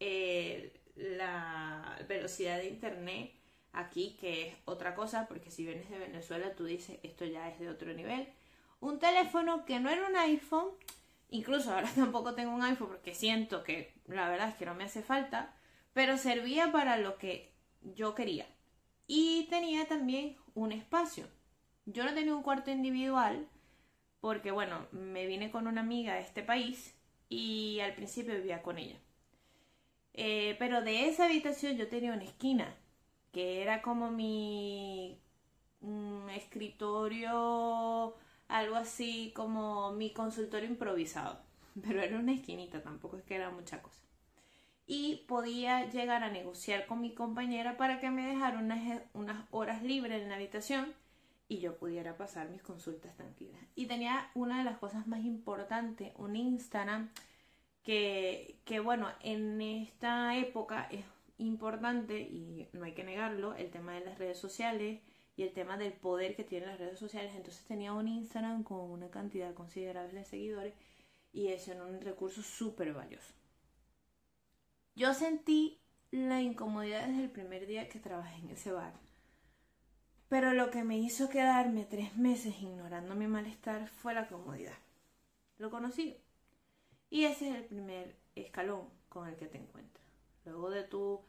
eh, 0.00 0.80
la 0.96 1.98
velocidad 2.08 2.58
de 2.58 2.68
internet 2.68 3.32
aquí, 3.72 4.16
que 4.20 4.48
es 4.48 4.56
otra 4.64 4.94
cosa, 4.94 5.26
porque 5.28 5.50
si 5.50 5.64
vienes 5.64 5.88
de 5.90 5.98
Venezuela 5.98 6.54
tú 6.54 6.64
dices, 6.64 6.98
esto 7.02 7.24
ya 7.24 7.48
es 7.48 7.58
de 7.58 7.68
otro 7.68 7.92
nivel 7.92 8.28
un 8.84 8.98
teléfono 8.98 9.64
que 9.64 9.80
no 9.80 9.88
era 9.88 10.06
un 10.06 10.16
iPhone, 10.16 10.68
incluso 11.30 11.72
ahora 11.72 11.88
tampoco 11.94 12.34
tengo 12.34 12.54
un 12.54 12.62
iPhone 12.62 12.88
porque 12.88 13.14
siento 13.14 13.64
que 13.64 13.94
la 14.06 14.28
verdad 14.28 14.50
es 14.50 14.56
que 14.56 14.66
no 14.66 14.74
me 14.74 14.84
hace 14.84 15.02
falta, 15.02 15.54
pero 15.94 16.18
servía 16.18 16.70
para 16.70 16.98
lo 16.98 17.16
que 17.16 17.54
yo 17.82 18.14
quería. 18.14 18.46
Y 19.06 19.46
tenía 19.48 19.86
también 19.86 20.36
un 20.54 20.72
espacio. 20.72 21.26
Yo 21.86 22.04
no 22.04 22.14
tenía 22.14 22.34
un 22.34 22.42
cuarto 22.42 22.70
individual 22.70 23.48
porque, 24.20 24.50
bueno, 24.50 24.86
me 24.92 25.26
vine 25.26 25.50
con 25.50 25.66
una 25.66 25.80
amiga 25.80 26.14
de 26.14 26.20
este 26.20 26.42
país 26.42 26.94
y 27.34 27.80
al 27.80 27.94
principio 27.94 28.34
vivía 28.34 28.62
con 28.62 28.78
ella. 28.78 28.96
Eh, 30.12 30.54
pero 30.60 30.82
de 30.82 31.08
esa 31.08 31.24
habitación 31.24 31.76
yo 31.76 31.88
tenía 31.88 32.12
una 32.12 32.22
esquina 32.22 32.72
que 33.32 33.60
era 33.60 33.82
como 33.82 34.12
mi 34.12 35.18
mm, 35.80 36.28
escritorio 36.30 38.14
algo 38.46 38.76
así 38.76 39.32
como 39.34 39.92
mi 39.92 40.12
consultorio 40.12 40.68
improvisado, 40.68 41.40
pero 41.82 42.00
era 42.02 42.18
una 42.18 42.32
esquinita, 42.32 42.82
tampoco 42.82 43.16
es 43.16 43.24
que 43.24 43.34
era 43.34 43.50
mucha 43.50 43.82
cosa. 43.82 44.00
Y 44.86 45.24
podía 45.26 45.90
llegar 45.90 46.22
a 46.22 46.30
negociar 46.30 46.86
con 46.86 47.00
mi 47.00 47.14
compañera 47.14 47.76
para 47.76 47.98
que 47.98 48.10
me 48.10 48.26
dejara 48.26 48.58
unas, 48.58 49.02
unas 49.12 49.44
horas 49.50 49.82
libres 49.82 50.22
en 50.22 50.28
la 50.28 50.36
habitación 50.36 50.94
y 51.48 51.58
yo 51.58 51.76
pudiera 51.76 52.16
pasar 52.16 52.48
mis 52.50 52.62
consultas 52.62 53.16
tranquilas. 53.16 53.60
Y 53.74 53.86
tenía 53.86 54.30
una 54.34 54.58
de 54.58 54.64
las 54.64 54.78
cosas 54.78 55.06
más 55.06 55.24
importantes, 55.24 56.12
un 56.16 56.36
Instagram, 56.36 57.10
que, 57.84 58.80
bueno, 58.82 59.08
en 59.20 59.60
esta 59.60 60.36
época 60.36 60.88
es 60.90 61.04
importante 61.38 62.20
y 62.20 62.68
no 62.72 62.84
hay 62.84 62.92
que 62.92 63.04
negarlo, 63.04 63.54
el 63.54 63.70
tema 63.70 63.92
de 63.92 64.04
las 64.04 64.18
redes 64.18 64.38
sociales, 64.38 65.00
y 65.36 65.42
el 65.42 65.52
tema 65.52 65.76
del 65.76 65.92
poder 65.92 66.36
que 66.36 66.44
tienen 66.44 66.68
las 66.68 66.78
redes 66.78 66.98
sociales. 66.98 67.32
Entonces 67.34 67.64
tenía 67.64 67.92
un 67.92 68.08
Instagram 68.08 68.62
con 68.62 68.90
una 68.90 69.10
cantidad 69.10 69.52
considerable 69.54 70.20
de 70.20 70.24
seguidores 70.24 70.74
y 71.32 71.48
eso 71.48 71.72
era 71.72 71.84
un 71.84 72.00
recurso 72.00 72.42
súper 72.42 72.92
valioso. 72.92 73.34
Yo 74.94 75.12
sentí 75.12 75.80
la 76.12 76.40
incomodidad 76.40 77.08
desde 77.08 77.24
el 77.24 77.30
primer 77.30 77.66
día 77.66 77.88
que 77.88 77.98
trabajé 77.98 78.36
en 78.36 78.50
ese 78.50 78.70
bar. 78.70 78.94
Pero 80.28 80.54
lo 80.54 80.70
que 80.70 80.84
me 80.84 80.98
hizo 80.98 81.28
quedarme 81.28 81.84
tres 81.84 82.16
meses 82.16 82.54
ignorando 82.60 83.14
mi 83.14 83.26
malestar 83.26 83.88
fue 83.88 84.14
la 84.14 84.28
comodidad. 84.28 84.78
Lo 85.58 85.70
conocí. 85.70 86.23
Y 87.14 87.26
ese 87.26 87.48
es 87.48 87.54
el 87.54 87.64
primer 87.64 88.16
escalón 88.34 88.88
con 89.08 89.28
el 89.28 89.36
que 89.36 89.46
te 89.46 89.56
encuentras. 89.56 90.04
Luego 90.44 90.68
de 90.68 90.82
tú 90.82 91.20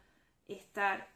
estar 0.48 1.08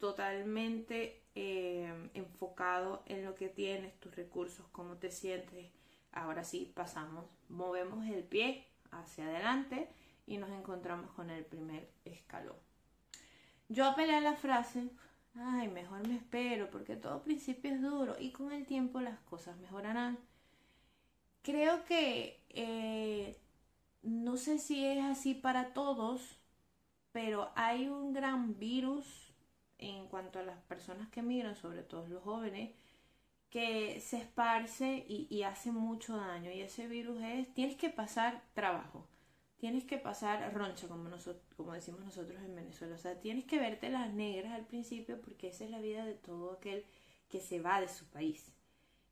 totalmente 0.00 1.22
eh, 1.36 2.10
enfocado 2.14 3.04
en 3.06 3.24
lo 3.24 3.36
que 3.36 3.48
tienes, 3.48 3.94
tus 4.00 4.16
recursos, 4.16 4.66
cómo 4.72 4.96
te 4.96 5.12
sientes. 5.12 5.70
Ahora 6.10 6.42
sí, 6.42 6.72
pasamos, 6.74 7.26
movemos 7.48 8.04
el 8.08 8.24
pie 8.24 8.66
hacia 8.90 9.24
adelante 9.24 9.88
y 10.26 10.38
nos 10.38 10.50
encontramos 10.50 11.12
con 11.12 11.30
el 11.30 11.44
primer 11.44 11.88
escalón. 12.04 12.56
Yo 13.68 13.86
apelé 13.86 14.16
a 14.16 14.20
la 14.20 14.34
frase, 14.34 14.90
ay, 15.36 15.68
mejor 15.68 16.08
me 16.08 16.16
espero 16.16 16.70
porque 16.72 16.96
todo 16.96 17.22
principio 17.22 17.72
es 17.72 17.80
duro 17.80 18.16
y 18.18 18.32
con 18.32 18.50
el 18.50 18.66
tiempo 18.66 19.00
las 19.00 19.20
cosas 19.20 19.56
mejorarán. 19.58 20.18
Creo 21.44 21.84
que 21.84 22.42
eh, 22.48 23.38
no 24.08 24.36
sé 24.36 24.58
si 24.58 24.84
es 24.84 25.04
así 25.04 25.34
para 25.34 25.72
todos, 25.72 26.38
pero 27.12 27.50
hay 27.54 27.88
un 27.88 28.12
gran 28.12 28.58
virus 28.58 29.34
en 29.78 30.08
cuanto 30.08 30.38
a 30.38 30.42
las 30.42 30.60
personas 30.62 31.08
que 31.08 31.22
migran, 31.22 31.56
sobre 31.56 31.82
todo 31.82 32.06
los 32.08 32.22
jóvenes, 32.22 32.70
que 33.50 34.00
se 34.00 34.18
esparce 34.18 35.04
y, 35.08 35.42
hace 35.42 35.72
mucho 35.72 36.16
daño. 36.16 36.50
Y 36.52 36.60
ese 36.60 36.86
virus 36.86 37.22
es, 37.22 37.52
tienes 37.54 37.76
que 37.76 37.90
pasar 37.90 38.42
trabajo, 38.54 39.06
tienes 39.58 39.84
que 39.84 39.98
pasar 39.98 40.52
roncha, 40.54 40.88
como, 40.88 41.08
nosotros, 41.08 41.42
como 41.56 41.72
decimos 41.72 42.00
nosotros 42.00 42.40
en 42.42 42.54
Venezuela. 42.54 42.94
O 42.94 42.98
sea, 42.98 43.20
tienes 43.20 43.44
que 43.46 43.58
verte 43.58 43.88
las 43.90 44.12
negras 44.12 44.52
al 44.52 44.66
principio 44.66 45.20
porque 45.20 45.48
esa 45.48 45.64
es 45.64 45.70
la 45.70 45.80
vida 45.80 46.04
de 46.04 46.14
todo 46.14 46.52
aquel 46.52 46.84
que 47.28 47.40
se 47.40 47.60
va 47.60 47.80
de 47.80 47.88
su 47.88 48.04
país. 48.06 48.52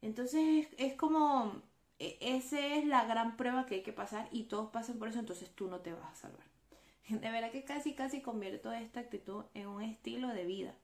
Entonces 0.02 0.68
es, 0.78 0.94
como, 0.94 1.62
esa 1.98 2.60
es 2.60 2.84
la 2.84 3.04
gran 3.04 3.36
prueba 3.36 3.66
que 3.66 3.76
hay 3.76 3.82
que 3.82 3.92
pasar 3.92 4.28
y 4.30 4.44
todos 4.44 4.70
pasan 4.70 4.98
por 4.98 5.08
eso, 5.08 5.18
entonces 5.18 5.50
tú 5.54 5.68
no 5.68 5.80
te 5.80 5.92
vas 5.92 6.12
a 6.12 6.14
salvar. 6.14 6.46
De 7.08 7.30
verdad 7.30 7.50
que 7.50 7.64
casi, 7.64 7.94
casi 7.94 8.20
convierto 8.20 8.72
esta 8.72 9.00
actitud 9.00 9.44
en 9.54 9.68
un 9.68 9.82
estilo 9.82 10.28
de 10.28 10.44
vida. 10.44 10.74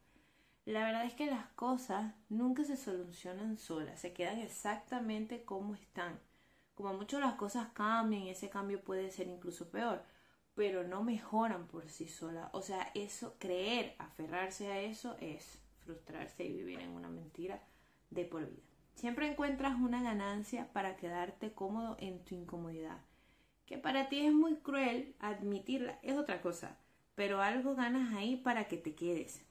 La 0.65 0.85
verdad 0.85 1.05
es 1.05 1.15
que 1.15 1.27
las 1.27 1.47
cosas 1.49 2.15
nunca 2.29 2.65
se 2.65 2.77
solucionan 2.77 3.59
solas, 3.59 4.01
se 4.01 4.13
quedan 4.13 4.39
exactamente 4.39 5.45
como 5.45 5.75
están. 5.75 6.21
Como 6.75 6.95
mucho 6.95 7.19
las 7.19 7.35
cosas 7.35 7.69
cambian 7.75 8.23
y 8.23 8.31
ese 8.31 8.49
cambio 8.49 8.83
puede 8.83 9.11
ser 9.11 9.27
incluso 9.27 9.71
peor, 9.71 10.05
pero 10.55 10.85
no 10.85 11.03
mejoran 11.03 11.67
por 11.67 11.89
sí 11.89 12.07
solas. 12.07 12.49
O 12.53 12.63
sea, 12.63 12.91
eso, 12.95 13.35
creer, 13.39 13.97
aferrarse 13.99 14.71
a 14.71 14.81
eso 14.81 15.17
es 15.21 15.59
frustrarse 15.81 16.45
y 16.45 16.53
vivir 16.53 16.81
en 16.81 16.91
una 16.91 17.09
mentira 17.09 17.61
de 18.11 18.25
por 18.25 18.49
vida. 18.49 18.72
Siempre 18.95 19.31
encuentras 19.31 19.81
una 19.81 20.03
ganancia 20.03 20.73
para 20.73 20.97
quedarte 20.97 21.53
cómodo 21.53 21.97
en 21.99 22.25
tu 22.25 22.35
incomodidad. 22.35 22.99
Que 23.67 23.79
para 23.79 24.09
ti 24.09 24.27
es 24.27 24.33
muy 24.33 24.57
cruel 24.57 25.17
admitirla, 25.19 25.99
es 26.03 26.17
otra 26.17 26.41
cosa, 26.41 26.79
pero 27.15 27.43
algo 27.43 27.75
ganas 27.75 28.15
ahí 28.15 28.37
para 28.37 28.69
que 28.69 28.77
te 28.77 28.95
quedes. 28.95 29.45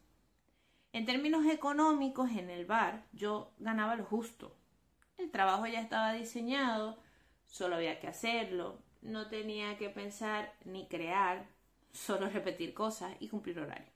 En 0.93 1.05
términos 1.05 1.45
económicos, 1.45 2.31
en 2.31 2.49
el 2.49 2.65
bar 2.65 3.05
yo 3.13 3.53
ganaba 3.59 3.95
lo 3.95 4.05
justo. 4.05 4.55
El 5.17 5.31
trabajo 5.31 5.65
ya 5.67 5.81
estaba 5.81 6.13
diseñado, 6.13 6.99
solo 7.45 7.75
había 7.75 7.99
que 7.99 8.07
hacerlo, 8.07 8.81
no 9.01 9.27
tenía 9.29 9.77
que 9.77 9.89
pensar 9.89 10.53
ni 10.65 10.87
crear, 10.87 11.47
solo 11.91 12.29
repetir 12.29 12.73
cosas 12.73 13.15
y 13.19 13.29
cumplir 13.29 13.59
horario. 13.59 13.91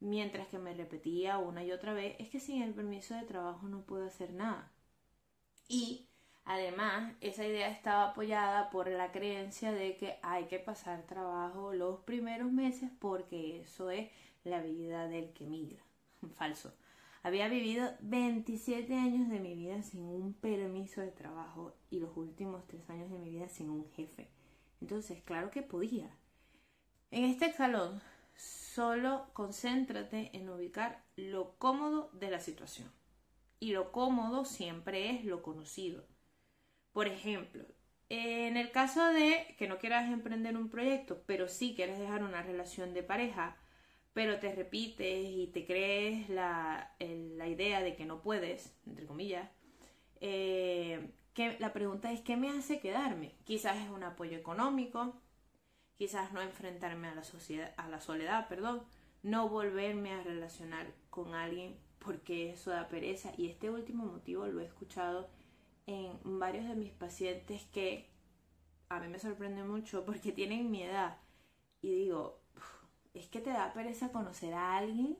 Mientras 0.00 0.46
que 0.48 0.58
me 0.58 0.74
repetía 0.74 1.38
una 1.38 1.64
y 1.64 1.72
otra 1.72 1.94
vez, 1.94 2.16
es 2.18 2.28
que 2.28 2.40
sin 2.40 2.62
el 2.62 2.74
permiso 2.74 3.14
de 3.14 3.22
trabajo 3.22 3.66
no 3.68 3.82
puedo 3.82 4.06
hacer 4.06 4.32
nada. 4.32 4.70
Y 5.68 6.06
además, 6.44 7.14
esa 7.20 7.44
idea 7.44 7.68
estaba 7.68 8.10
apoyada 8.10 8.70
por 8.70 8.88
la 8.88 9.12
creencia 9.12 9.72
de 9.72 9.96
que 9.96 10.18
hay 10.22 10.44
que 10.46 10.58
pasar 10.58 11.06
trabajo 11.06 11.72
los 11.72 12.00
primeros 12.00 12.52
meses 12.52 12.90
porque 12.98 13.60
eso 13.60 13.90
es 13.90 14.10
la 14.44 14.60
vida 14.62 15.08
del 15.08 15.32
que 15.32 15.46
migra. 15.46 15.82
falso. 16.34 16.74
Había 17.22 17.48
vivido 17.48 17.90
27 18.00 18.94
años 18.94 19.28
de 19.28 19.40
mi 19.40 19.54
vida 19.54 19.82
sin 19.82 20.04
un 20.04 20.32
permiso 20.34 21.00
de 21.00 21.10
trabajo 21.10 21.74
y 21.90 21.98
los 21.98 22.16
últimos 22.16 22.66
3 22.68 22.88
años 22.90 23.10
de 23.10 23.18
mi 23.18 23.30
vida 23.30 23.48
sin 23.48 23.68
un 23.68 23.90
jefe. 23.90 24.30
Entonces, 24.80 25.22
claro 25.24 25.50
que 25.50 25.62
podía. 25.62 26.08
En 27.10 27.24
este 27.24 27.52
salón, 27.52 28.00
solo 28.36 29.26
concéntrate 29.32 30.30
en 30.36 30.48
ubicar 30.48 31.02
lo 31.16 31.56
cómodo 31.58 32.10
de 32.12 32.30
la 32.30 32.38
situación. 32.38 32.90
Y 33.58 33.72
lo 33.72 33.92
cómodo 33.92 34.44
siempre 34.44 35.10
es 35.10 35.24
lo 35.24 35.42
conocido. 35.42 36.06
Por 36.92 37.08
ejemplo, 37.08 37.64
en 38.08 38.56
el 38.56 38.70
caso 38.70 39.04
de 39.12 39.54
que 39.58 39.66
no 39.66 39.78
quieras 39.78 40.10
emprender 40.10 40.56
un 40.56 40.68
proyecto, 40.68 41.22
pero 41.26 41.48
sí 41.48 41.74
quieres 41.74 41.98
dejar 41.98 42.22
una 42.22 42.42
relación 42.42 42.94
de 42.94 43.02
pareja, 43.02 43.56
pero 44.12 44.38
te 44.38 44.54
repites 44.54 45.28
y 45.28 45.48
te 45.48 45.66
crees 45.66 46.28
la, 46.28 46.94
idea 47.00 47.82
de 47.82 47.96
que 47.96 48.06
no 48.06 48.22
puedes, 48.22 48.74
entre 48.86 49.06
comillas, 49.06 49.50
eh, 50.20 51.10
que 51.34 51.56
la 51.58 51.72
pregunta 51.72 52.12
es 52.12 52.22
¿qué 52.22 52.36
me 52.36 52.48
hace 52.50 52.80
quedarme? 52.80 53.34
Quizás 53.44 53.76
es 53.76 53.90
un 53.90 54.04
apoyo 54.04 54.38
económico, 54.38 55.20
quizás 55.96 56.32
no 56.32 56.40
enfrentarme 56.40 57.08
a 57.08 57.14
la, 57.14 57.24
sociedad, 57.24 57.74
a 57.76 57.88
la 57.88 58.00
soledad, 58.00 58.48
perdón, 58.48 58.84
no 59.22 59.48
volverme 59.48 60.12
a 60.12 60.22
relacionar 60.22 60.86
con 61.10 61.34
alguien 61.34 61.76
porque 61.98 62.50
eso 62.50 62.70
da 62.70 62.88
pereza 62.88 63.32
y 63.36 63.48
este 63.48 63.70
último 63.70 64.04
motivo 64.04 64.46
lo 64.46 64.60
he 64.60 64.64
escuchado 64.66 65.28
en 65.86 66.18
varios 66.38 66.68
de 66.68 66.74
mis 66.74 66.92
pacientes 66.92 67.62
que 67.72 68.08
a 68.88 69.00
mí 69.00 69.08
me 69.08 69.18
sorprende 69.18 69.64
mucho 69.64 70.04
porque 70.04 70.32
tienen 70.32 70.70
mi 70.70 70.82
edad 70.82 71.18
y 71.82 71.94
digo, 71.94 72.40
es 73.14 73.26
que 73.28 73.40
te 73.40 73.50
da 73.50 73.72
pereza 73.72 74.12
conocer 74.12 74.54
a 74.54 74.76
alguien 74.76 75.18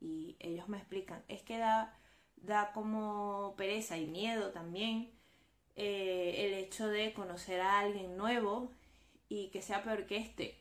y 0.00 0.36
ellos 0.38 0.68
me 0.68 0.78
explican, 0.78 1.24
es 1.28 1.42
que 1.42 1.58
da, 1.58 1.98
da 2.36 2.72
como 2.72 3.54
pereza 3.56 3.96
y 3.96 4.06
miedo 4.06 4.50
también 4.50 5.10
eh, 5.76 6.46
el 6.46 6.54
hecho 6.54 6.88
de 6.88 7.12
conocer 7.14 7.60
a 7.60 7.80
alguien 7.80 8.16
nuevo 8.16 8.70
y 9.28 9.48
que 9.48 9.62
sea 9.62 9.82
peor 9.82 10.06
que 10.06 10.18
este. 10.18 10.60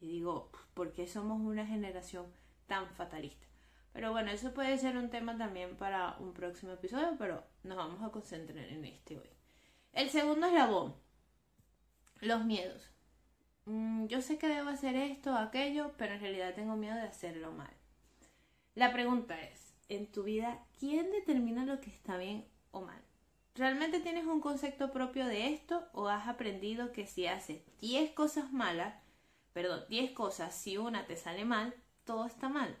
Y 0.00 0.08
digo, 0.08 0.50
¿por 0.74 0.92
qué 0.92 1.06
somos 1.06 1.40
una 1.40 1.66
generación 1.66 2.26
tan 2.66 2.88
fatalista? 2.90 3.46
Pero 3.94 4.10
bueno, 4.10 4.32
eso 4.32 4.52
puede 4.52 4.76
ser 4.76 4.96
un 4.96 5.08
tema 5.08 5.38
también 5.38 5.76
para 5.76 6.16
un 6.18 6.34
próximo 6.34 6.72
episodio, 6.72 7.14
pero 7.16 7.44
nos 7.62 7.76
vamos 7.76 8.02
a 8.02 8.10
concentrar 8.10 8.66
en 8.66 8.84
este 8.84 9.16
hoy. 9.16 9.30
El 9.92 10.10
segundo 10.10 10.48
eslabón, 10.48 10.96
los 12.20 12.44
miedos. 12.44 12.90
Mm, 13.66 14.06
yo 14.06 14.20
sé 14.20 14.36
que 14.36 14.48
debo 14.48 14.68
hacer 14.68 14.96
esto 14.96 15.32
o 15.32 15.36
aquello, 15.36 15.92
pero 15.96 16.14
en 16.14 16.20
realidad 16.20 16.54
tengo 16.54 16.74
miedo 16.74 16.96
de 16.96 17.02
hacerlo 17.02 17.52
mal. 17.52 17.72
La 18.74 18.92
pregunta 18.92 19.40
es, 19.40 19.76
en 19.88 20.10
tu 20.10 20.24
vida, 20.24 20.66
¿quién 20.80 21.12
determina 21.12 21.64
lo 21.64 21.80
que 21.80 21.90
está 21.90 22.16
bien 22.16 22.48
o 22.72 22.80
mal? 22.80 23.00
¿Realmente 23.54 24.00
tienes 24.00 24.26
un 24.26 24.40
concepto 24.40 24.90
propio 24.90 25.24
de 25.26 25.54
esto 25.54 25.86
o 25.92 26.08
has 26.08 26.26
aprendido 26.26 26.90
que 26.90 27.06
si 27.06 27.28
haces 27.28 27.62
10 27.80 28.10
cosas 28.10 28.52
malas, 28.52 28.96
perdón, 29.52 29.84
10 29.88 30.10
cosas, 30.10 30.52
si 30.52 30.78
una 30.78 31.06
te 31.06 31.16
sale 31.16 31.44
mal, 31.44 31.72
todo 32.02 32.26
está 32.26 32.48
mal? 32.48 32.76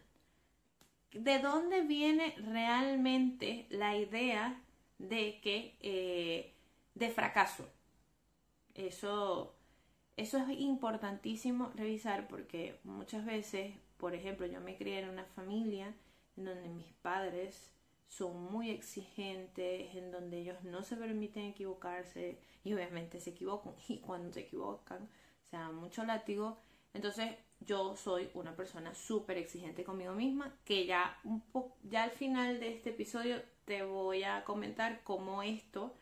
¿De 1.14 1.38
dónde 1.38 1.82
viene 1.82 2.34
realmente 2.38 3.66
la 3.70 3.96
idea 3.96 4.60
de 4.98 5.40
que 5.40 5.76
eh, 5.80 6.52
de 6.94 7.10
fracaso? 7.10 7.68
Eso 8.74 9.54
eso 10.16 10.38
es 10.38 10.60
importantísimo 10.60 11.72
revisar 11.74 12.28
porque 12.28 12.78
muchas 12.84 13.24
veces, 13.24 13.74
por 13.96 14.14
ejemplo, 14.14 14.46
yo 14.46 14.60
me 14.60 14.76
crié 14.76 15.00
en 15.00 15.08
una 15.08 15.24
familia 15.24 15.92
en 16.36 16.44
donde 16.44 16.68
mis 16.68 16.92
padres 17.02 17.72
son 18.06 18.44
muy 18.52 18.70
exigentes, 18.70 19.94
en 19.96 20.12
donde 20.12 20.38
ellos 20.38 20.62
no 20.62 20.84
se 20.84 20.96
permiten 20.96 21.46
equivocarse 21.46 22.38
y 22.62 22.72
obviamente 22.74 23.18
se 23.20 23.30
equivocan 23.30 23.74
y 23.88 23.98
cuando 23.98 24.32
se 24.32 24.40
equivocan 24.40 25.08
se 25.50 25.56
dan 25.56 25.74
mucho 25.74 26.04
látigo. 26.04 26.58
Entonces 26.92 27.34
yo 27.66 27.96
soy 27.96 28.30
una 28.34 28.54
persona 28.54 28.94
súper 28.94 29.38
exigente 29.38 29.84
conmigo 29.84 30.14
misma 30.14 30.54
que 30.64 30.86
ya, 30.86 31.18
ya 31.82 32.04
al 32.04 32.10
final 32.10 32.60
de 32.60 32.68
este 32.68 32.90
episodio 32.90 33.42
te 33.64 33.82
voy 33.82 34.24
a 34.24 34.44
comentar 34.44 35.02
cómo 35.02 35.42
esto 35.42 35.94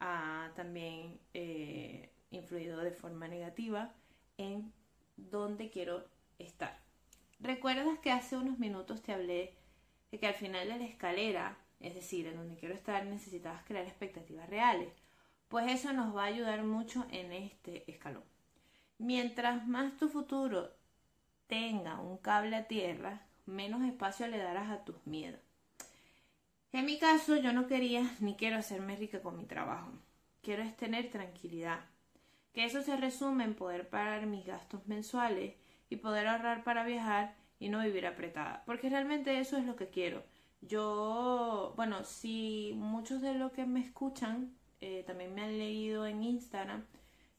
ha 0.00 0.52
también 0.54 1.18
eh, 1.34 2.10
influido 2.30 2.80
de 2.80 2.92
forma 2.92 3.28
negativa 3.28 3.92
en 4.36 4.72
dónde 5.16 5.70
quiero 5.70 6.04
estar. 6.38 6.78
¿Recuerdas 7.40 7.98
que 8.00 8.12
hace 8.12 8.36
unos 8.36 8.58
minutos 8.58 9.02
te 9.02 9.12
hablé 9.12 9.54
de 10.10 10.18
que 10.18 10.26
al 10.26 10.34
final 10.34 10.68
de 10.68 10.78
la 10.78 10.84
escalera, 10.84 11.58
es 11.80 11.94
decir, 11.94 12.26
en 12.26 12.36
donde 12.36 12.56
quiero 12.56 12.74
estar, 12.74 13.04
necesitabas 13.06 13.64
crear 13.64 13.86
expectativas 13.86 14.48
reales? 14.48 14.92
Pues 15.48 15.70
eso 15.70 15.92
nos 15.92 16.14
va 16.14 16.24
a 16.24 16.26
ayudar 16.26 16.62
mucho 16.64 17.06
en 17.10 17.32
este 17.32 17.90
escalón. 17.90 18.24
Mientras 18.98 19.66
más 19.66 19.96
tu 19.96 20.08
futuro 20.08 20.77
tenga 21.48 21.98
un 22.00 22.18
cable 22.18 22.54
a 22.54 22.68
tierra, 22.68 23.22
menos 23.46 23.82
espacio 23.82 24.28
le 24.28 24.38
darás 24.38 24.70
a 24.70 24.84
tus 24.84 25.04
miedos. 25.06 25.40
En 26.72 26.84
mi 26.84 26.98
caso, 26.98 27.36
yo 27.36 27.52
no 27.52 27.66
quería 27.66 28.08
ni 28.20 28.36
quiero 28.36 28.58
hacerme 28.58 28.94
rica 28.94 29.22
con 29.22 29.36
mi 29.36 29.46
trabajo. 29.46 29.90
Quiero 30.42 30.62
es 30.62 30.76
tener 30.76 31.10
tranquilidad, 31.10 31.80
que 32.52 32.64
eso 32.64 32.82
se 32.82 32.96
resume 32.96 33.44
en 33.44 33.54
poder 33.54 33.88
pagar 33.88 34.26
mis 34.26 34.44
gastos 34.44 34.86
mensuales 34.86 35.54
y 35.90 35.96
poder 35.96 36.28
ahorrar 36.28 36.62
para 36.62 36.84
viajar 36.84 37.34
y 37.58 37.70
no 37.70 37.82
vivir 37.82 38.06
apretada, 38.06 38.62
porque 38.66 38.90
realmente 38.90 39.40
eso 39.40 39.56
es 39.56 39.64
lo 39.64 39.76
que 39.76 39.88
quiero. 39.88 40.22
Yo, 40.60 41.72
bueno, 41.76 42.04
si 42.04 42.74
muchos 42.76 43.20
de 43.22 43.34
los 43.34 43.52
que 43.52 43.64
me 43.64 43.80
escuchan 43.80 44.54
eh, 44.80 45.04
también 45.06 45.34
me 45.34 45.42
han 45.42 45.58
leído 45.58 46.06
en 46.06 46.22
Instagram, 46.22 46.84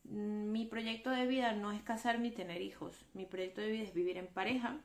mi 0.09 0.65
proyecto 0.65 1.09
de 1.09 1.27
vida 1.27 1.53
no 1.53 1.71
es 1.71 1.81
casarme 1.83 2.27
y 2.27 2.31
tener 2.31 2.61
hijos, 2.61 3.05
mi 3.13 3.25
proyecto 3.25 3.61
de 3.61 3.69
vida 3.69 3.83
es 3.83 3.93
vivir 3.93 4.17
en 4.17 4.27
pareja, 4.27 4.81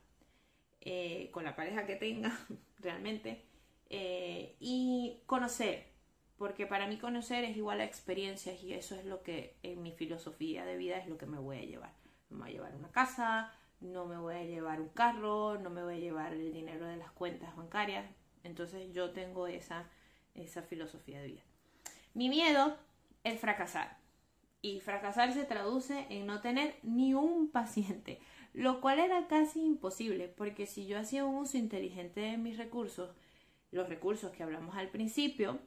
eh, 0.81 1.31
con 1.33 1.45
la 1.45 1.57
pareja 1.57 1.87
que 1.87 1.97
tenga 1.97 2.39
realmente, 2.79 3.45
eh, 3.91 4.57
y 4.61 5.23
conocer, 5.27 5.87
porque 6.37 6.67
para 6.67 6.87
mí 6.87 6.99
conocer 6.99 7.45
es 7.45 7.57
igual 7.57 7.81
a 7.81 7.85
experiencias 7.85 8.63
y 8.63 8.75
eso 8.75 8.95
es 8.95 9.05
lo 9.05 9.23
que 9.23 9.57
en 9.63 9.83
mi 9.83 9.93
filosofía 9.93 10.65
de 10.65 10.77
vida 10.77 10.99
es 10.99 11.09
lo 11.09 11.17
que 11.17 11.27
me 11.27 11.39
voy 11.39 11.59
a 11.59 11.65
llevar. 11.65 11.95
me 12.31 12.39
voy 12.39 12.51
a 12.51 12.53
llevar 12.53 12.75
una 12.75 12.91
casa, 12.91 13.53
no 13.81 14.07
me 14.07 14.19
voy 14.19 14.35
a 14.35 14.45
llevar 14.45 14.81
un 14.81 14.89
carro, 14.89 15.59
no 15.59 15.71
me 15.71 15.83
voy 15.83 15.97
a 15.97 16.01
llevar 16.01 16.33
el 16.33 16.53
dinero 16.53 16.87
de 16.87 16.97
las 16.97 17.13
cuentas 17.13 17.55
bancarias. 17.57 18.05
Entonces 18.43 18.93
yo 18.93 19.13
tengo 19.13 19.47
esa 19.47 19.89
esa 20.35 20.63
filosofía 20.63 21.21
de 21.21 21.27
vida. 21.29 21.43
Mi 22.13 22.29
miedo 22.29 22.77
es 23.23 23.41
fracasar. 23.41 23.97
Y 24.65 24.81
fracasar 24.81 25.35
se 25.35 25.45
traduce 25.45 26.07
en 26.09 26.25
no 26.25 26.41
tener 26.41 26.79
ni 26.83 27.13
un 27.13 27.51
paciente, 27.51 28.19
lo 28.55 28.81
cual 28.81 28.99
era 28.99 29.27
casi 29.27 29.61
imposible, 29.61 30.27
porque 30.27 30.65
si 30.65 30.87
yo 30.87 30.99
hacía 30.99 31.27
un 31.27 31.35
uso 31.35 31.59
inteligente 31.59 32.23
de 32.23 32.39
mis 32.39 32.57
recursos, 32.57 33.15
los 33.73 33.91
recursos 33.91 34.33
que 34.33 34.43
hablamos 34.43 34.75
al 34.75 34.89
principio 34.89 35.59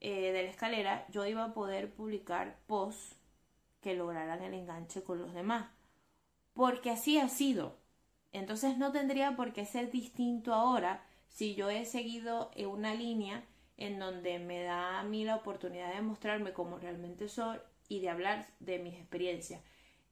eh, 0.00 0.32
de 0.32 0.42
la 0.42 0.50
escalera, 0.50 1.06
yo 1.08 1.24
iba 1.24 1.44
a 1.44 1.54
poder 1.54 1.94
publicar 1.94 2.58
posts 2.66 3.16
que 3.80 3.94
lograran 3.94 4.42
el 4.42 4.52
enganche 4.52 5.02
con 5.02 5.18
los 5.18 5.32
demás. 5.32 5.70
Porque 6.52 6.90
así 6.90 7.18
ha 7.18 7.30
sido. 7.30 7.78
Entonces 8.32 8.76
no 8.76 8.92
tendría 8.92 9.34
por 9.34 9.54
qué 9.54 9.64
ser 9.64 9.90
distinto 9.90 10.52
ahora 10.52 11.06
si 11.26 11.54
yo 11.54 11.70
he 11.70 11.86
seguido 11.86 12.50
una 12.70 12.94
línea 12.94 13.46
en 13.78 13.98
donde 13.98 14.38
me 14.38 14.62
da 14.62 15.00
a 15.00 15.04
mí 15.04 15.24
la 15.24 15.36
oportunidad 15.36 15.94
de 15.94 16.02
mostrarme 16.02 16.52
como 16.52 16.76
realmente 16.76 17.30
soy 17.30 17.56
y 17.92 18.00
de 18.00 18.08
hablar 18.08 18.48
de 18.58 18.78
mis 18.78 18.94
experiencias. 18.94 19.60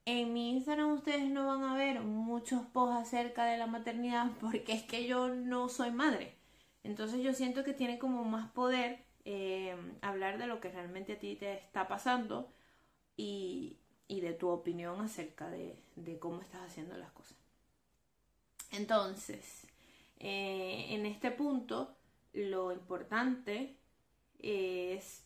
En 0.04 0.34
mi 0.34 0.50
Instagram 0.50 0.92
ustedes 0.92 1.30
no 1.30 1.46
van 1.46 1.62
a 1.62 1.75
ver 1.75 2.00
muchos 2.00 2.66
posts 2.66 3.08
acerca 3.08 3.46
de 3.46 3.56
la 3.56 3.66
maternidad 3.66 4.30
porque 4.40 4.75
es 4.75 4.82
que 4.82 5.06
yo 5.06 5.28
no 5.28 5.70
soy 5.70 5.90
madre. 5.90 6.34
Entonces 6.84 7.22
yo 7.22 7.32
siento 7.32 7.64
que 7.64 7.72
tiene 7.72 7.99
como 7.99 8.22
más 8.25 8.50
poder 8.50 9.02
eh, 9.25 9.75
hablar 10.02 10.37
de 10.37 10.46
lo 10.46 10.60
que 10.60 10.68
realmente 10.68 11.14
a 11.14 11.18
ti 11.18 11.37
te 11.37 11.54
está 11.54 11.88
pasando 11.88 12.52
y, 13.16 13.78
de 14.08 14.34
tu 14.34 14.49
opinión 14.49 15.00
acerca 15.00 15.49
de, 15.49 15.78
cómo 16.18 16.42
estás 16.42 16.60
haciendo 16.60 16.99
las 16.99 17.12
cosas. 17.12 17.38
Entonces, 18.72 19.66
eh, 20.18 20.88
en 20.90 21.06
este 21.06 21.30
punto, 21.30 21.96
lo 22.34 22.72
importante 22.72 23.78
es 24.38 25.25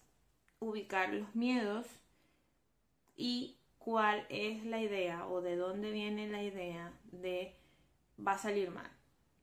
ubicar 0.61 1.13
los 1.13 1.35
miedos 1.35 1.87
y 3.17 3.59
cuál 3.79 4.27
es 4.29 4.65
la 4.65 4.81
idea 4.81 5.27
o 5.29 5.41
de 5.41 5.57
dónde 5.57 5.91
viene 5.91 6.29
la 6.29 6.43
idea 6.43 6.93
de 7.13 7.55
va 8.19 8.33
a 8.33 8.39
salir 8.39 8.71
mal. 8.71 8.91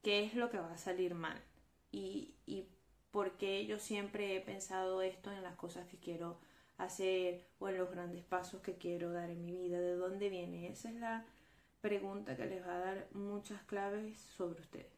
¿Qué 0.01 0.23
es 0.23 0.33
lo 0.33 0.49
que 0.49 0.57
va 0.57 0.73
a 0.73 0.77
salir 0.77 1.13
mal? 1.13 1.39
Y, 1.91 2.35
y 2.45 2.67
por 3.11 3.37
qué 3.37 3.65
yo 3.65 3.77
siempre 3.77 4.35
he 4.35 4.41
pensado 4.41 5.01
esto 5.01 5.31
en 5.31 5.43
las 5.43 5.55
cosas 5.55 5.87
que 5.87 5.97
quiero 5.97 6.39
hacer 6.77 7.45
o 7.59 7.69
en 7.69 7.77
los 7.77 7.91
grandes 7.91 8.23
pasos 8.23 8.61
que 8.61 8.77
quiero 8.77 9.11
dar 9.11 9.29
en 9.29 9.45
mi 9.45 9.55
vida. 9.55 9.79
¿De 9.79 9.95
dónde 9.95 10.29
viene? 10.29 10.69
Esa 10.69 10.89
es 10.89 10.95
la 10.95 11.25
pregunta 11.81 12.35
que 12.35 12.45
les 12.45 12.65
va 12.65 12.75
a 12.75 12.79
dar 12.79 13.07
muchas 13.13 13.61
claves 13.63 14.19
sobre 14.19 14.61
ustedes. 14.61 14.91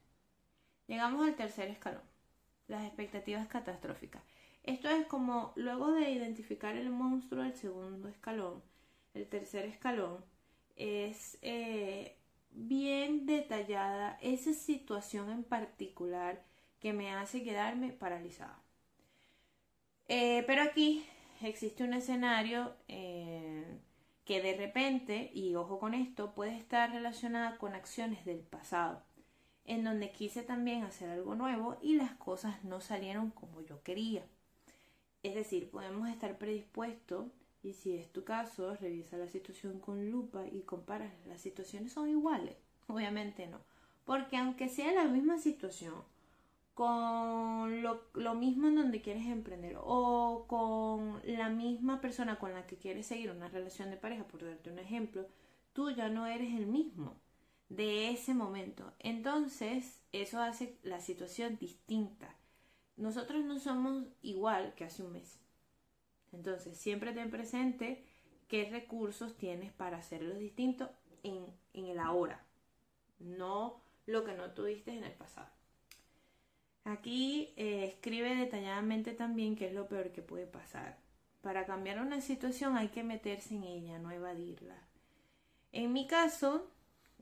Llegamos 0.88 1.25
al 1.25 1.36
tercer 1.36 1.70
escalón, 1.70 2.03
las 2.68 2.86
expectativas 2.86 3.48
catastróficas. 3.48 4.33
Esto 4.63 4.89
es 4.89 5.05
como 5.08 5.53
luego 5.55 5.91
de 5.91 6.10
identificar 6.12 6.75
el 6.77 6.89
monstruo 6.89 7.43
del 7.43 7.55
segundo 7.55 8.08
escalón, 8.08 8.63
el 9.13 9.27
tercer 9.27 9.65
escalón 9.65 10.24
es 10.75 11.38
eh, 11.41 12.17
bien 12.51 13.25
detallada 13.25 14.17
esa 14.22 14.53
situación 14.53 15.29
en 15.29 15.43
particular 15.43 16.43
que 16.79 16.93
me 16.93 17.12
hace 17.12 17.43
quedarme 17.43 17.91
paralizada. 17.91 18.60
Eh, 20.08 20.43
pero 20.48 20.63
aquí 20.63 21.05
existe 21.41 21.84
un 21.84 21.93
escenario 21.93 22.74
eh, 22.88 23.79
que 24.25 24.41
de 24.41 24.55
repente, 24.58 25.32
y 25.34 25.55
ojo 25.55 25.79
con 25.79 25.93
esto, 25.93 26.34
puede 26.34 26.58
estar 26.58 26.91
relacionada 26.91 27.58
con 27.58 27.74
acciones 27.74 28.25
del 28.25 28.39
pasado, 28.39 29.03
en 29.65 29.84
donde 29.84 30.12
quise 30.12 30.43
también 30.43 30.84
hacer 30.84 31.10
algo 31.10 31.36
nuevo 31.36 31.77
y 31.82 31.96
las 31.96 32.13
cosas 32.15 32.63
no 32.63 32.82
salieron 32.82 33.32
como 33.32 33.62
yo 33.62 33.82
quería. 33.84 34.25
Es 35.24 35.36
decir, 35.36 35.70
podemos 35.72 36.10
estar 36.10 36.38
predispuestos 36.38 37.27
y 37.63 37.74
si 37.74 37.96
es 37.96 38.12
tu 38.12 38.24
caso, 38.25 38.75
revisa 38.75 39.18
la 39.18 39.27
situación 39.27 39.80
con 39.80 40.12
lupa 40.12 40.46
y 40.51 40.62
compara. 40.62 41.13
¿Las 41.27 41.42
situaciones 41.42 41.94
son 41.94 42.10
iguales? 42.10 42.58
Obviamente 42.88 43.48
no. 43.48 43.60
Porque 44.06 44.38
aunque 44.38 44.67
sea 44.67 44.91
la 44.91 45.06
misma 45.06 45.38
situación, 45.39 45.95
con 46.74 47.84
lo, 47.84 48.36
mismo 48.36 48.67
en 48.67 48.76
donde 48.76 49.02
quieres 49.02 49.28
emprender 49.28 49.78
o 49.80 50.45
con 50.48 51.21
la 51.24 51.50
misma 51.50 52.02
persona 52.02 52.39
con 52.39 52.54
la 52.54 52.65
que 52.65 52.78
quieres 52.78 53.06
seguir 53.06 53.32
una 53.32 53.48
relación 53.48 53.91
de 53.91 53.98
pareja, 53.98 54.28
por 54.28 54.43
darte 54.43 54.71
un 54.71 54.80
ejemplo, 54.80 55.28
tú 55.74 55.91
ya 55.91 56.10
no 56.10 56.26
eres 56.26 56.54
el 56.54 56.65
mismo 56.65 57.15
de 57.69 58.10
ese 58.10 58.34
momento. 58.34 58.91
Entonces, 59.00 60.02
eso 60.12 60.41
hace 60.41 60.78
la 60.84 61.00
situación 61.00 61.58
distinta. 61.58 62.36
Nosotros 62.97 63.43
no 63.43 63.60
somos 63.60 64.06
igual 64.21 64.73
que 64.75 64.86
hace 64.86 65.03
un 65.03 65.13
mes. 65.13 65.39
Entonces, 66.32 66.77
siempre 66.77 67.13
ten 67.13 67.29
presente 67.29 68.03
qué 68.47 68.69
recursos 68.69 69.38
tienes 69.38 69.71
para 69.71 69.97
hacerlo 69.97 70.36
distinto 70.36 70.89
en, 71.23 71.45
en 71.73 71.86
el 71.86 71.99
ahora, 71.99 72.43
no 73.19 73.82
lo 74.06 74.23
que 74.23 74.34
no 74.34 74.51
tuviste 74.51 74.91
en 74.91 75.03
el 75.03 75.13
pasado. 75.13 75.49
Aquí 76.86 77.53
eh, 77.56 77.86
escribe 77.86 78.36
detalladamente 78.36 79.13
también 79.13 79.56
qué 79.56 79.67
es 79.67 79.73
lo 79.73 79.88
peor 79.88 80.12
que 80.12 80.21
puede 80.21 80.47
pasar. 80.47 80.97
Para 81.41 81.65
cambiar 81.65 81.99
una 81.99 82.21
situación 82.21 82.77
hay 82.77 82.89
que 82.89 83.03
meterse 83.03 83.56
en 83.56 83.63
ella, 83.63 83.99
no 83.99 84.12
evadirla. 84.12 84.75
En 85.71 85.93
mi 85.93 86.08
caso, 86.08 86.69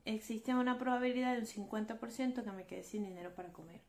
existe 0.04 0.54
una 0.56 0.80
probabilidad 0.80 1.34
de 1.36 1.42
un 1.42 1.70
50% 1.70 2.44
que 2.44 2.52
me 2.52 2.66
quede 2.66 2.84
sin 2.84 3.04
dinero 3.04 3.34
para 3.36 3.54
comer. 3.54 3.82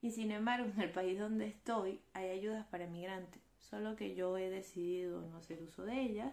Y 0.00 0.12
sin 0.12 0.30
embargo, 0.30 0.70
en 0.74 0.80
el 0.80 0.90
país 0.90 1.18
donde 1.18 1.48
estoy 1.48 2.00
hay 2.12 2.30
ayudas 2.30 2.66
para 2.66 2.84
emigrantes, 2.84 3.42
solo 3.58 3.96
que 3.96 4.14
yo 4.14 4.38
he 4.38 4.48
decidido 4.48 5.22
no 5.22 5.38
hacer 5.38 5.62
uso 5.62 5.84
de 5.84 6.00
ellas, 6.00 6.32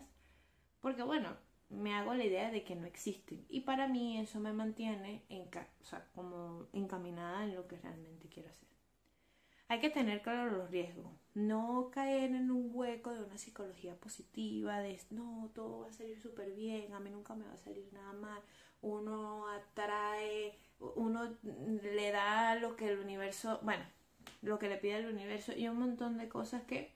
porque 0.82 1.04
bueno, 1.04 1.36
me 1.70 1.94
hago 1.96 2.14
la 2.14 2.26
idea 2.26 2.52
de 2.52 2.64
que 2.64 2.76
no 2.76 2.86
existen. 2.86 3.46
Y 3.50 3.62
para 3.62 3.88
mí 3.88 4.20
eso 4.20 4.40
me 4.40 4.54
mantiene 4.54 5.24
en 5.30 5.50
como 6.14 6.68
encaminada 6.74 7.44
en 7.44 7.56
lo 7.56 7.68
que 7.68 7.78
realmente 7.78 8.30
quiero 8.30 8.50
hacer. 8.50 8.70
Hay 9.68 9.80
que 9.80 9.90
tener 9.90 10.22
claro 10.22 10.52
los 10.52 10.70
riesgos. 10.70 11.12
No 11.34 11.90
caer 11.92 12.32
en 12.32 12.52
un 12.52 12.70
hueco 12.72 13.12
de 13.12 13.24
una 13.24 13.38
psicología 13.38 13.96
positiva, 14.00 14.80
de 14.80 15.00
no, 15.10 15.52
todo 15.56 15.82
va 15.82 15.88
a 15.88 15.94
salir 15.94 16.22
súper 16.22 16.52
bien, 16.54 16.94
a 16.94 17.00
mí 17.00 17.10
nunca 17.10 17.36
me 17.36 17.46
va 17.46 17.54
a 17.54 17.58
salir 17.58 17.92
nada 17.92 18.14
mal. 18.14 18.42
Uno 18.82 19.48
atrae, 19.50 20.58
uno 20.80 21.36
le 21.44 22.12
da 22.12 22.56
lo 22.56 22.76
que 22.76 22.90
el 22.90 23.00
universo, 23.00 23.60
bueno, 23.64 23.84
lo 24.42 24.60
que 24.60 24.70
le 24.70 24.78
pide 24.78 24.98
el 24.98 25.14
universo 25.14 25.54
y 25.54 25.68
un 25.68 25.80
montón 25.80 26.18
de 26.18 26.30
cosas 26.30 26.64
que 26.64 26.92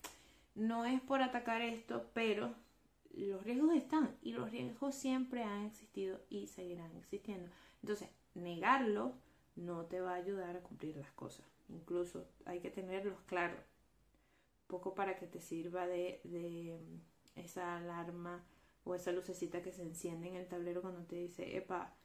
no 0.56 0.86
es 0.86 1.02
por 1.02 1.22
atacar 1.22 1.62
esto, 1.62 2.10
pero 2.14 2.54
los 3.14 3.44
riesgos 3.44 3.76
están 3.76 4.16
y 4.22 4.32
los 4.32 4.52
riesgos 4.52 4.96
siempre 4.96 5.44
han 5.44 5.66
existido 5.66 6.22
y 6.30 6.48
seguirán 6.48 6.96
existiendo. 6.96 7.50
Entonces, 7.82 8.10
negarlo 8.34 9.14
no 9.56 9.86
te 9.86 10.02
va 10.02 10.12
a 10.14 10.16
ayudar 10.16 10.56
a 10.58 10.62
cumplir 10.62 10.96
las 10.98 11.12
cosas. 11.12 11.46
Incluso 11.70 12.28
hay 12.46 12.60
que 12.60 12.72
tenerlos 12.72 13.20
claros. 13.26 13.60
Poco 14.68 14.94
para 14.94 15.18
que 15.18 15.28
te 15.28 15.42
sirva 15.42 15.88
de, 15.88 16.22
mm, 16.24 17.40
esa 17.40 17.78
alarma 17.78 18.44
o 18.84 18.96
esa 18.96 19.12
lucecita 19.12 19.62
que 19.62 19.72
se 19.72 19.84
enciende 19.84 20.28
en 20.28 20.36
el 20.36 20.48
tablero 20.48 20.82
cuando 20.82 21.04
te 21.04 21.16
dice, 21.16 21.58
epa, 21.58 21.96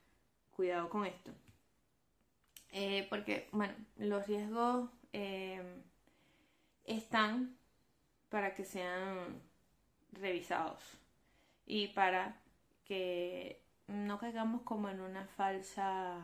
cuidado 0.51 0.89
con 0.89 1.05
esto. 1.05 1.31
Eh, 2.77 3.07
porque, 3.09 3.47
bueno, 3.53 3.73
los 3.95 4.27
riesgos 4.27 4.89
eh, 5.13 5.63
están 6.83 7.57
para 8.27 8.53
que 8.53 8.65
sean 8.65 9.41
revisados 10.11 10.83
y 11.65 11.87
para 11.87 12.35
que 12.83 13.63
no 13.87 14.19
caigamos 14.19 14.63
como 14.63 14.89
en 14.89 14.99
una 14.99 15.25
falsa, 15.25 16.19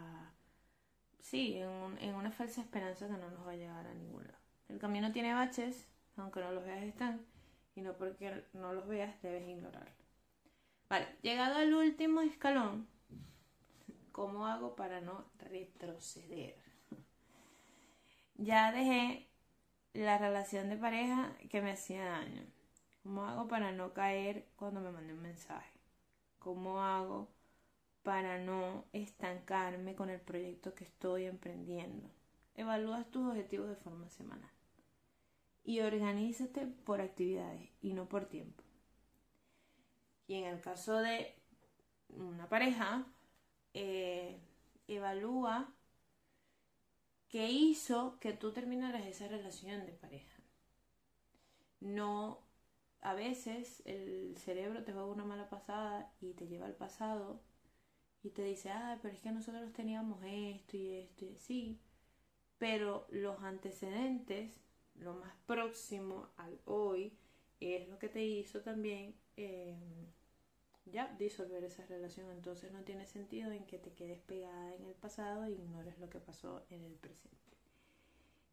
sí, 1.21 1.55
en, 1.55 2.15
una 2.15 2.31
falsa 2.31 2.59
esperanza 2.59 3.07
que 3.07 3.13
no 3.13 3.31
nos 3.31 3.47
va 3.47 3.51
a 3.53 3.55
llevar 3.55 3.87
a 3.87 3.93
ningún 3.93 4.27
lado. 4.27 4.39
El 4.67 4.77
camino 4.77 5.13
tiene 5.13 5.33
baches, 5.33 5.87
aunque 6.17 6.41
no 6.41 6.51
los 6.51 6.65
veas 6.65 6.83
están, 6.83 7.25
y 7.75 7.81
no 7.81 7.93
porque 7.93 8.43
no 8.51 8.73
los 8.73 8.89
veas 8.89 9.21
debes 9.21 9.47
ignorarlo. 9.47 10.03
Vale, 10.89 11.07
llegado 11.21 11.55
al 11.55 11.73
último 11.73 12.19
escalón, 12.19 12.89
¿cómo 14.11 14.47
hago 14.47 14.75
para 14.75 15.01
no 15.01 15.25
retroceder? 15.37 16.55
Ya 18.35 18.71
dejé 18.71 19.27
la 19.93 20.17
relación 20.17 20.69
de 20.69 20.77
pareja 20.77 21.35
que 21.49 21.61
me 21.61 21.71
hacía 21.71 22.05
daño 22.05 22.43
¿Cómo 23.03 23.25
hago 23.25 23.47
para 23.47 23.71
no 23.71 23.93
caer 23.93 24.47
cuando 24.55 24.79
me 24.79 24.91
mande 24.91 25.13
un 25.13 25.23
mensaje? 25.23 25.79
¿Cómo 26.37 26.83
hago 26.83 27.29
para 28.03 28.37
no 28.37 28.85
estancarme 28.93 29.95
con 29.95 30.11
el 30.11 30.21
proyecto 30.21 30.75
que 30.75 30.83
estoy 30.83 31.25
emprendiendo? 31.25 32.11
Evalúas 32.53 33.09
tus 33.09 33.27
objetivos 33.27 33.69
de 33.69 33.75
forma 33.75 34.07
semanal 34.09 34.51
y 35.63 35.79
organízate 35.79 36.67
por 36.67 37.01
actividades 37.01 37.69
y 37.81 37.93
no 37.93 38.07
por 38.07 38.25
tiempo. 38.25 38.63
Y 40.27 40.35
en 40.35 40.45
el 40.45 40.61
caso 40.61 40.99
de 40.99 41.35
una 42.09 42.47
pareja, 42.49 43.05
eh, 43.73 44.39
evalúa 44.87 45.73
qué 47.29 47.49
hizo 47.49 48.19
que 48.19 48.33
tú 48.33 48.51
terminaras 48.51 49.05
esa 49.05 49.27
relación 49.27 49.85
de 49.85 49.93
pareja. 49.93 50.41
no, 51.79 52.39
a 53.01 53.13
veces 53.13 53.81
el 53.85 54.37
cerebro 54.37 54.83
te 54.83 54.93
juega 54.93 55.07
una 55.07 55.25
mala 55.25 55.49
pasada 55.49 56.13
y 56.21 56.33
te 56.33 56.47
lleva 56.47 56.65
al 56.67 56.75
pasado 56.75 57.41
y 58.23 58.29
te 58.31 58.43
dice, 58.43 58.69
ah, 58.71 58.99
pero 59.01 59.13
es 59.15 59.21
que 59.21 59.31
nosotros 59.31 59.73
teníamos 59.73 60.21
esto 60.25 60.77
y 60.77 60.93
esto 60.99 61.25
y 61.25 61.35
sí, 61.37 61.81
pero 62.59 63.07
los 63.11 63.41
antecedentes, 63.43 64.61
lo 64.95 65.15
más 65.15 65.33
próximo 65.47 66.29
al 66.37 66.59
hoy, 66.65 67.13
es 67.59 67.87
lo 67.89 67.99
que 67.99 68.09
te 68.09 68.23
hizo 68.25 68.61
también 68.61 69.15
eh, 69.37 69.77
ya 70.85 71.07
disolver 71.17 71.63
esa 71.63 71.85
relación. 71.85 72.29
Entonces 72.31 72.71
no 72.71 72.83
tiene 72.83 73.05
sentido 73.05 73.51
en 73.51 73.65
que 73.65 73.77
te 73.77 73.93
quedes 73.93 74.19
pegada 74.21 74.73
en 74.75 74.85
el 74.85 74.95
pasado 74.95 75.45
e 75.45 75.51
ignores 75.51 75.97
lo 75.99 76.09
que 76.09 76.19
pasó 76.19 76.65
en 76.69 76.83
el 76.83 76.93
presente. 76.93 77.37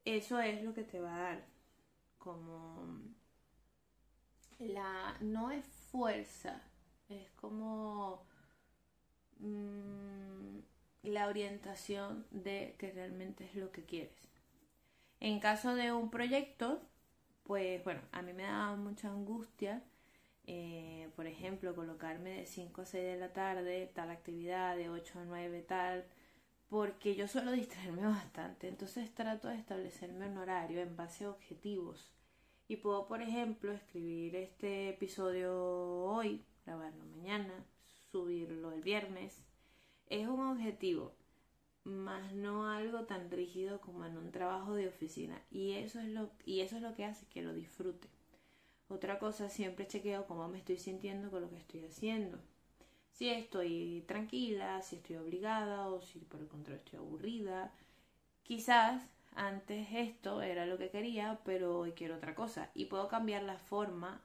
Eso 0.05 0.41
es 0.41 0.63
lo 0.63 0.75
que 0.75 0.85
te 0.85 1.01
va 1.01 1.15
a 1.15 1.23
dar 1.23 1.47
como 2.19 2.99
la 4.59 5.17
no 5.21 5.51
es 5.51 5.65
fuerza, 5.65 6.63
es 7.09 7.31
como 7.33 8.25
mm, 9.39 10.59
la 11.03 11.29
orientación 11.29 12.27
de 12.31 12.75
que 12.79 12.91
realmente 12.91 13.45
es 13.45 13.55
lo 13.55 13.71
que 13.71 13.85
quieres. 13.85 14.17
En 15.21 15.41
caso 15.41 15.75
de 15.75 15.93
un 15.93 16.11
proyecto, 16.11 16.81
pues 17.45 17.83
bueno, 17.85 18.01
a 18.13 18.23
mí 18.23 18.33
me 18.33 18.45
da 18.45 18.75
mucha 18.77 19.09
angustia 19.09 19.83
eh, 20.51 21.11
por 21.15 21.27
ejemplo, 21.27 21.75
colocarme 21.75 22.31
de 22.31 22.47
5 22.47 22.81
a 22.81 22.87
6 22.87 23.05
de 23.05 23.19
la 23.19 23.35
tarde, 23.35 23.93
tal 23.95 24.11
actividad, 24.11 24.79
de 24.79 24.89
8 24.89 25.19
a 25.19 25.25
9, 25.27 25.63
tal, 25.69 26.07
porque 26.69 27.15
yo 27.15 27.29
suelo 27.29 27.53
distraerme 27.63 28.07
bastante, 28.07 28.67
entonces 28.67 29.15
trato 29.15 29.49
de 29.49 29.57
establecerme 29.57 30.27
un 30.27 30.39
horario 30.39 30.81
en 30.81 30.97
base 30.97 31.27
a 31.27 31.31
objetivos. 31.31 32.15
Y 32.67 32.77
puedo, 32.77 33.07
por 33.07 33.21
ejemplo, 33.21 33.73
escribir 33.73 34.37
este 34.37 34.89
episodio 34.89 35.55
hoy, 35.55 36.43
grabarlo 36.65 37.05
mañana, 37.05 37.67
subirlo 38.11 38.73
el 38.73 38.81
viernes. 38.81 39.45
Es 40.07 40.29
un 40.29 40.41
objetivo, 40.41 41.15
más 41.85 42.33
no 42.33 42.71
algo 42.71 43.05
tan 43.05 43.31
rígido 43.31 43.83
como 43.83 44.07
en 44.07 44.17
un 44.17 44.33
trabajo 44.33 44.75
de 44.75 44.89
oficina. 44.89 45.43
Y 45.51 45.73
eso 45.73 46.01
es 46.01 46.09
lo, 46.09 46.31
y 46.47 46.61
eso 46.61 46.77
es 46.77 46.83
lo 46.83 46.95
que 46.95 47.05
hace 47.05 47.27
que 47.27 47.43
lo 47.43 47.53
disfrute. 47.53 48.09
Otra 48.89 49.19
cosa, 49.19 49.49
siempre 49.49 49.87
chequeo 49.87 50.27
cómo 50.27 50.49
me 50.49 50.59
estoy 50.59 50.79
sintiendo 50.79 51.31
con 51.31 51.43
lo 51.43 51.51
que 51.51 51.59
estoy 51.59 51.85
haciendo. 51.85 52.39
Si 53.13 53.29
estoy 53.29 54.05
tranquila, 54.07 54.81
si 54.83 54.97
estoy 54.97 55.17
obligada 55.17 55.89
o 55.89 56.01
si 56.01 56.21
por 56.21 56.41
el 56.41 56.49
contrario 56.49 56.83
estoy 56.85 56.99
aburrida. 56.99 57.73
Quizás 58.43 59.03
antes 59.35 59.89
esto 59.93 60.41
era 60.41 60.67
lo 60.67 60.79
que 60.79 60.91
quería, 60.91 61.41
pero 61.45 61.79
hoy 61.79 61.93
quiero 61.93 62.17
otra 62.17 62.35
cosa. 62.35 62.71
Y 62.75 62.87
puedo 62.87 63.09
cambiar 63.09 63.43
la 63.43 63.59
forma 63.59 64.23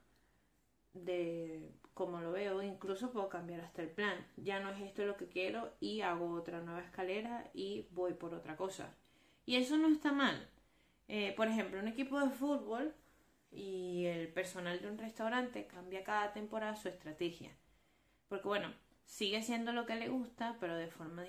de 0.94 1.72
cómo 1.94 2.22
lo 2.22 2.32
veo, 2.32 2.62
incluso 2.62 3.12
puedo 3.12 3.30
cambiar 3.30 3.62
hasta 3.62 3.82
el 3.82 3.90
plan. 3.90 4.16
Ya 4.38 4.60
no 4.60 4.70
es 4.70 4.82
esto 4.82 5.06
lo 5.06 5.18
que 5.18 5.28
quiero 5.28 5.74
y 5.80 6.02
hago 6.02 6.32
otra 6.34 6.62
nueva 6.62 6.82
escalera 6.82 7.50
y 7.54 7.88
voy 7.92 8.14
por 8.14 8.34
otra 8.34 8.56
cosa. 8.56 8.96
Y 9.46 9.58
eso 9.58 9.78
no 9.78 9.90
está 9.90 10.14
mal. 10.14 10.48
Eh, 11.08 11.34
por 11.36 11.48
ejemplo, 11.48 11.80
un 11.80 11.88
equipo 11.88 12.20
de 12.20 12.30
fútbol 12.30 12.94
y 13.54 14.06
el 14.06 14.28
personal 14.30 14.82
de 14.82 14.90
un 14.90 14.98
restaurante 14.98 15.68
cambia 15.68 16.04
cada 16.04 16.34
temporada 16.34 16.76
su 16.76 16.90
estrategia. 16.90 17.52
Porque 18.28 18.48
bueno, 18.48 18.74
sigue 19.06 19.42
siendo 19.42 19.74
lo 19.74 19.86
que 19.86 19.96
le 19.96 20.10
gusta, 20.10 20.58
pero 20.60 20.76
de 20.76 20.88
forma 20.88 21.24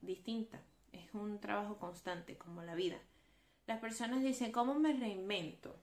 distinta. 0.00 0.62
Es 0.92 1.12
un 1.14 1.40
trabajo 1.40 1.78
constante, 1.78 2.38
como 2.38 2.62
la 2.62 2.74
vida. 2.74 2.98
Las 3.66 3.80
personas 3.80 4.22
dicen, 4.22 4.52
¿cómo 4.52 4.74
me 4.74 4.92
reinvento? 4.92 5.76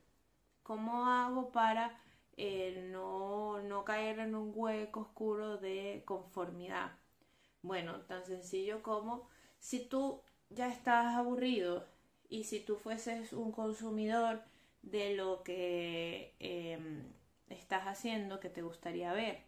¿Cómo 0.63 1.07
hago 1.07 1.51
para 1.51 1.99
eh, 2.37 2.87
no, 2.91 3.61
no 3.61 3.83
caer 3.83 4.19
en 4.19 4.35
un 4.35 4.51
hueco 4.55 5.01
oscuro 5.01 5.57
de 5.57 6.03
conformidad? 6.05 6.91
Bueno, 7.61 8.01
tan 8.01 8.25
sencillo 8.25 8.81
como 8.81 9.27
si 9.59 9.85
tú 9.85 10.21
ya 10.49 10.69
estás 10.71 11.15
aburrido 11.15 11.85
y 12.29 12.45
si 12.45 12.59
tú 12.59 12.77
fueses 12.77 13.33
un 13.33 13.51
consumidor 13.51 14.43
de 14.81 15.15
lo 15.15 15.43
que 15.43 16.35
em, 16.39 17.03
estás 17.49 17.83
haciendo 17.87 18.39
que 18.39 18.49
te 18.49 18.61
gustaría 18.61 19.13
ver. 19.13 19.43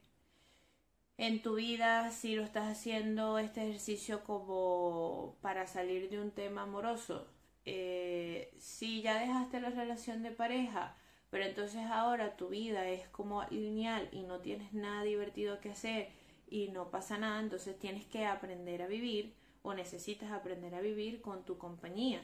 En 1.17 1.41
tu 1.41 1.55
vida, 1.55 2.11
si 2.11 2.35
lo 2.35 2.43
estás 2.43 2.71
haciendo 2.71 3.37
este 3.37 3.61
ejercicio 3.63 4.23
como 4.23 5.37
para 5.41 5.67
salir 5.67 6.09
de 6.09 6.19
un 6.19 6.31
tema 6.31 6.63
amoroso, 6.63 7.27
eh, 7.65 8.53
si 8.59 9.01
ya 9.01 9.19
dejaste 9.19 9.61
la 9.61 9.69
relación 9.69 10.23
de 10.23 10.31
pareja, 10.31 10.97
pero 11.29 11.45
entonces 11.45 11.85
ahora 11.89 12.35
tu 12.35 12.49
vida 12.49 12.87
es 12.89 13.07
como 13.09 13.43
lineal 13.49 14.09
y 14.11 14.23
no 14.23 14.39
tienes 14.39 14.73
nada 14.73 15.03
divertido 15.03 15.59
que 15.61 15.71
hacer 15.71 16.09
y 16.49 16.69
no 16.69 16.91
pasa 16.91 17.17
nada, 17.17 17.39
entonces 17.39 17.77
tienes 17.79 18.05
que 18.05 18.25
aprender 18.25 18.81
a 18.81 18.87
vivir 18.87 19.33
o 19.61 19.73
necesitas 19.73 20.31
aprender 20.31 20.75
a 20.75 20.81
vivir 20.81 21.21
con 21.21 21.43
tu 21.45 21.57
compañía. 21.57 22.21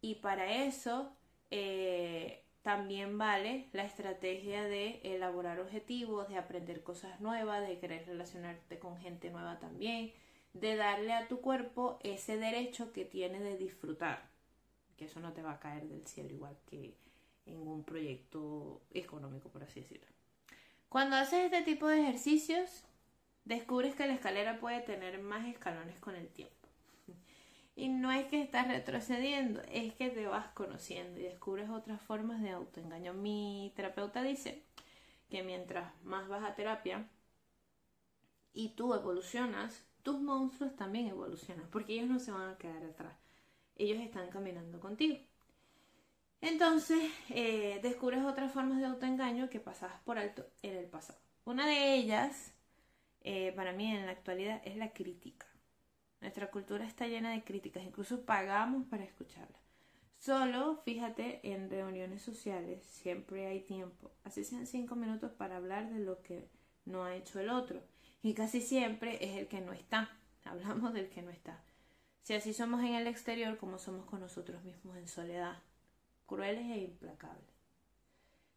Y 0.00 0.16
para 0.16 0.64
eso 0.64 1.12
eh, 1.50 2.42
también 2.62 3.16
vale 3.18 3.68
la 3.72 3.84
estrategia 3.84 4.64
de 4.64 5.00
elaborar 5.02 5.60
objetivos, 5.60 6.28
de 6.28 6.36
aprender 6.36 6.82
cosas 6.82 7.20
nuevas, 7.20 7.66
de 7.66 7.78
querer 7.78 8.06
relacionarte 8.06 8.78
con 8.78 8.98
gente 8.98 9.30
nueva 9.30 9.58
también, 9.58 10.12
de 10.52 10.76
darle 10.76 11.12
a 11.12 11.28
tu 11.28 11.40
cuerpo 11.40 11.98
ese 12.02 12.36
derecho 12.36 12.92
que 12.92 13.04
tiene 13.04 13.40
de 13.40 13.56
disfrutar, 13.56 14.28
que 14.96 15.06
eso 15.06 15.20
no 15.20 15.32
te 15.32 15.42
va 15.42 15.52
a 15.52 15.60
caer 15.60 15.88
del 15.88 16.06
cielo 16.06 16.30
igual 16.30 16.56
que 16.66 16.94
en 17.46 17.56
un 17.66 17.82
proyecto 17.84 18.82
económico, 18.92 19.48
por 19.48 19.62
así 19.62 19.80
decirlo. 19.80 20.06
Cuando 20.88 21.16
haces 21.16 21.44
este 21.44 21.62
tipo 21.62 21.86
de 21.86 22.00
ejercicios, 22.02 22.84
descubres 23.44 23.94
que 23.94 24.06
la 24.06 24.14
escalera 24.14 24.60
puede 24.60 24.80
tener 24.80 25.20
más 25.20 25.46
escalones 25.46 25.98
con 25.98 26.14
el 26.14 26.28
tiempo. 26.28 26.59
Y 27.74 27.88
no 27.88 28.12
es 28.12 28.26
que 28.26 28.42
estás 28.42 28.68
retrocediendo, 28.68 29.62
es 29.70 29.94
que 29.94 30.10
te 30.10 30.26
vas 30.26 30.48
conociendo 30.52 31.18
y 31.18 31.22
descubres 31.22 31.70
otras 31.70 32.00
formas 32.02 32.42
de 32.42 32.50
autoengaño. 32.50 33.14
Mi 33.14 33.72
terapeuta 33.76 34.22
dice 34.22 34.64
que 35.30 35.42
mientras 35.42 35.92
más 36.02 36.28
vas 36.28 36.44
a 36.44 36.54
terapia 36.54 37.08
y 38.52 38.70
tú 38.70 38.94
evolucionas, 38.94 39.84
tus 40.02 40.20
monstruos 40.20 40.76
también 40.76 41.06
evolucionan, 41.08 41.68
porque 41.70 41.94
ellos 41.94 42.08
no 42.08 42.18
se 42.18 42.32
van 42.32 42.50
a 42.50 42.58
quedar 42.58 42.82
atrás, 42.84 43.16
ellos 43.76 44.00
están 44.00 44.28
caminando 44.30 44.80
contigo. 44.80 45.16
Entonces, 46.40 47.10
eh, 47.28 47.80
descubres 47.82 48.24
otras 48.24 48.52
formas 48.52 48.78
de 48.78 48.86
autoengaño 48.86 49.50
que 49.50 49.60
pasabas 49.60 50.00
por 50.02 50.18
alto 50.18 50.46
en 50.62 50.74
el 50.76 50.86
pasado. 50.86 51.18
Una 51.44 51.66
de 51.66 51.94
ellas, 51.94 52.54
eh, 53.22 53.52
para 53.52 53.72
mí 53.72 53.94
en 53.94 54.06
la 54.06 54.12
actualidad, 54.12 54.62
es 54.64 54.76
la 54.76 54.92
crítica. 54.92 55.46
Nuestra 56.20 56.50
cultura 56.50 56.84
está 56.84 57.06
llena 57.06 57.32
de 57.32 57.44
críticas, 57.44 57.82
incluso 57.82 58.24
pagamos 58.24 58.86
para 58.86 59.04
escucharlas. 59.04 59.60
Solo, 60.18 60.82
fíjate, 60.84 61.40
en 61.42 61.70
reuniones 61.70 62.20
sociales 62.20 62.84
siempre 62.84 63.46
hay 63.46 63.60
tiempo, 63.60 64.10
así 64.22 64.44
sean 64.44 64.66
cinco 64.66 64.94
minutos 64.94 65.32
para 65.32 65.56
hablar 65.56 65.90
de 65.90 66.00
lo 66.00 66.22
que 66.22 66.46
no 66.84 67.04
ha 67.04 67.14
hecho 67.14 67.40
el 67.40 67.48
otro. 67.48 67.82
Y 68.22 68.34
casi 68.34 68.60
siempre 68.60 69.24
es 69.24 69.38
el 69.38 69.48
que 69.48 69.62
no 69.62 69.72
está. 69.72 70.10
Hablamos 70.44 70.92
del 70.92 71.08
que 71.08 71.22
no 71.22 71.30
está. 71.30 71.62
Si 72.22 72.34
así 72.34 72.52
somos 72.52 72.80
en 72.80 72.94
el 72.94 73.06
exterior, 73.06 73.56
como 73.56 73.78
somos 73.78 74.04
con 74.04 74.20
nosotros 74.20 74.62
mismos 74.62 74.96
en 74.98 75.08
soledad, 75.08 75.58
crueles 76.26 76.66
e 76.66 76.78
implacables. 76.80 77.48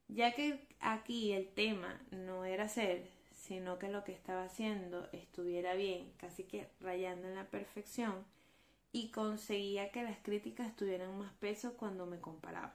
Ya 0.09 0.33
que 0.35 0.67
aquí 0.81 1.31
el 1.31 1.47
tema 1.47 2.01
no 2.11 2.43
era 2.43 2.67
ser, 2.67 3.09
sino 3.43 3.77
que 3.77 3.89
lo 3.89 4.05
que 4.05 4.13
estaba 4.13 4.45
haciendo 4.45 5.09
estuviera 5.11 5.73
bien, 5.73 6.13
casi 6.15 6.45
que 6.45 6.69
rayando 6.79 7.27
en 7.27 7.35
la 7.35 7.47
perfección, 7.47 8.23
y 8.93 9.09
conseguía 9.09 9.91
que 9.91 10.01
las 10.01 10.17
críticas 10.19 10.73
tuvieran 10.77 11.19
más 11.19 11.33
peso 11.33 11.73
cuando 11.73 12.05
me 12.05 12.21
comparaba. 12.21 12.73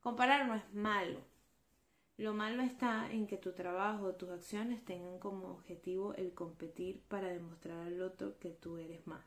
Comparar 0.00 0.48
no 0.48 0.56
es 0.56 0.74
malo. 0.74 1.20
Lo 2.16 2.34
malo 2.34 2.62
está 2.62 3.08
en 3.12 3.28
que 3.28 3.36
tu 3.36 3.52
trabajo 3.52 4.06
o 4.06 4.14
tus 4.16 4.30
acciones 4.30 4.84
tengan 4.84 5.20
como 5.20 5.52
objetivo 5.52 6.14
el 6.14 6.34
competir 6.34 7.00
para 7.06 7.28
demostrar 7.28 7.86
al 7.86 8.02
otro 8.02 8.40
que 8.40 8.50
tú 8.50 8.78
eres 8.78 9.06
más. 9.06 9.24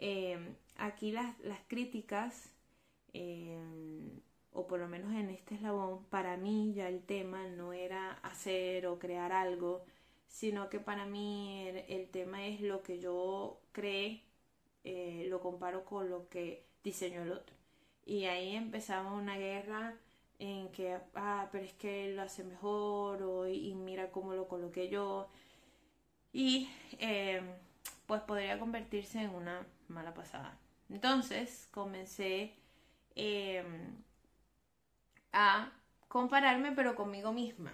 Eh, 0.00 0.56
aquí 0.76 1.12
las, 1.12 1.38
las 1.40 1.60
críticas 1.68 2.52
eh, 3.12 3.60
o 4.52 4.66
por 4.66 4.80
lo 4.80 4.88
menos 4.88 5.12
en 5.14 5.30
este 5.30 5.54
eslabón, 5.54 6.04
para 6.06 6.36
mí 6.36 6.72
ya 6.74 6.88
el 6.88 7.02
tema 7.02 7.46
no 7.48 7.72
era 7.72 8.12
hacer 8.22 8.86
o 8.86 8.98
crear 8.98 9.32
algo, 9.32 9.84
sino 10.28 10.68
que 10.68 10.80
para 10.80 11.06
mí 11.06 11.66
el, 11.88 12.08
tema 12.10 12.46
es 12.46 12.60
lo 12.60 12.82
que 12.82 12.98
yo 13.00 13.60
creé, 13.72 14.22
eh, 14.84 15.26
lo 15.30 15.40
comparo 15.40 15.84
con 15.84 16.10
lo 16.10 16.28
que 16.28 16.66
diseñó 16.84 17.22
el 17.22 17.32
otro. 17.32 17.56
Y 18.04 18.24
ahí 18.26 18.56
empezaba 18.56 19.12
una 19.12 19.38
guerra 19.38 19.96
en 20.38 20.70
que, 20.72 20.98
ah, 21.14 21.48
pero 21.52 21.64
es 21.64 21.72
que 21.74 22.06
él 22.08 22.16
lo 22.16 22.22
hace 22.22 22.44
mejor, 22.44 23.22
o, 23.22 23.46
y 23.48 23.74
mira 23.74 24.10
cómo 24.10 24.34
lo 24.34 24.48
coloqué 24.48 24.88
yo. 24.88 25.28
Y 26.32 26.68
eh, 26.98 27.42
pues 28.06 28.22
podría 28.22 28.58
convertirse 28.58 29.20
en 29.22 29.30
una 29.34 29.66
mala 29.88 30.14
pasada. 30.14 30.58
Entonces 30.90 31.68
comencé... 31.72 32.54
Eh, 33.14 33.64
a 35.32 35.72
compararme 36.08 36.72
pero 36.72 36.94
conmigo 36.94 37.32
misma. 37.32 37.72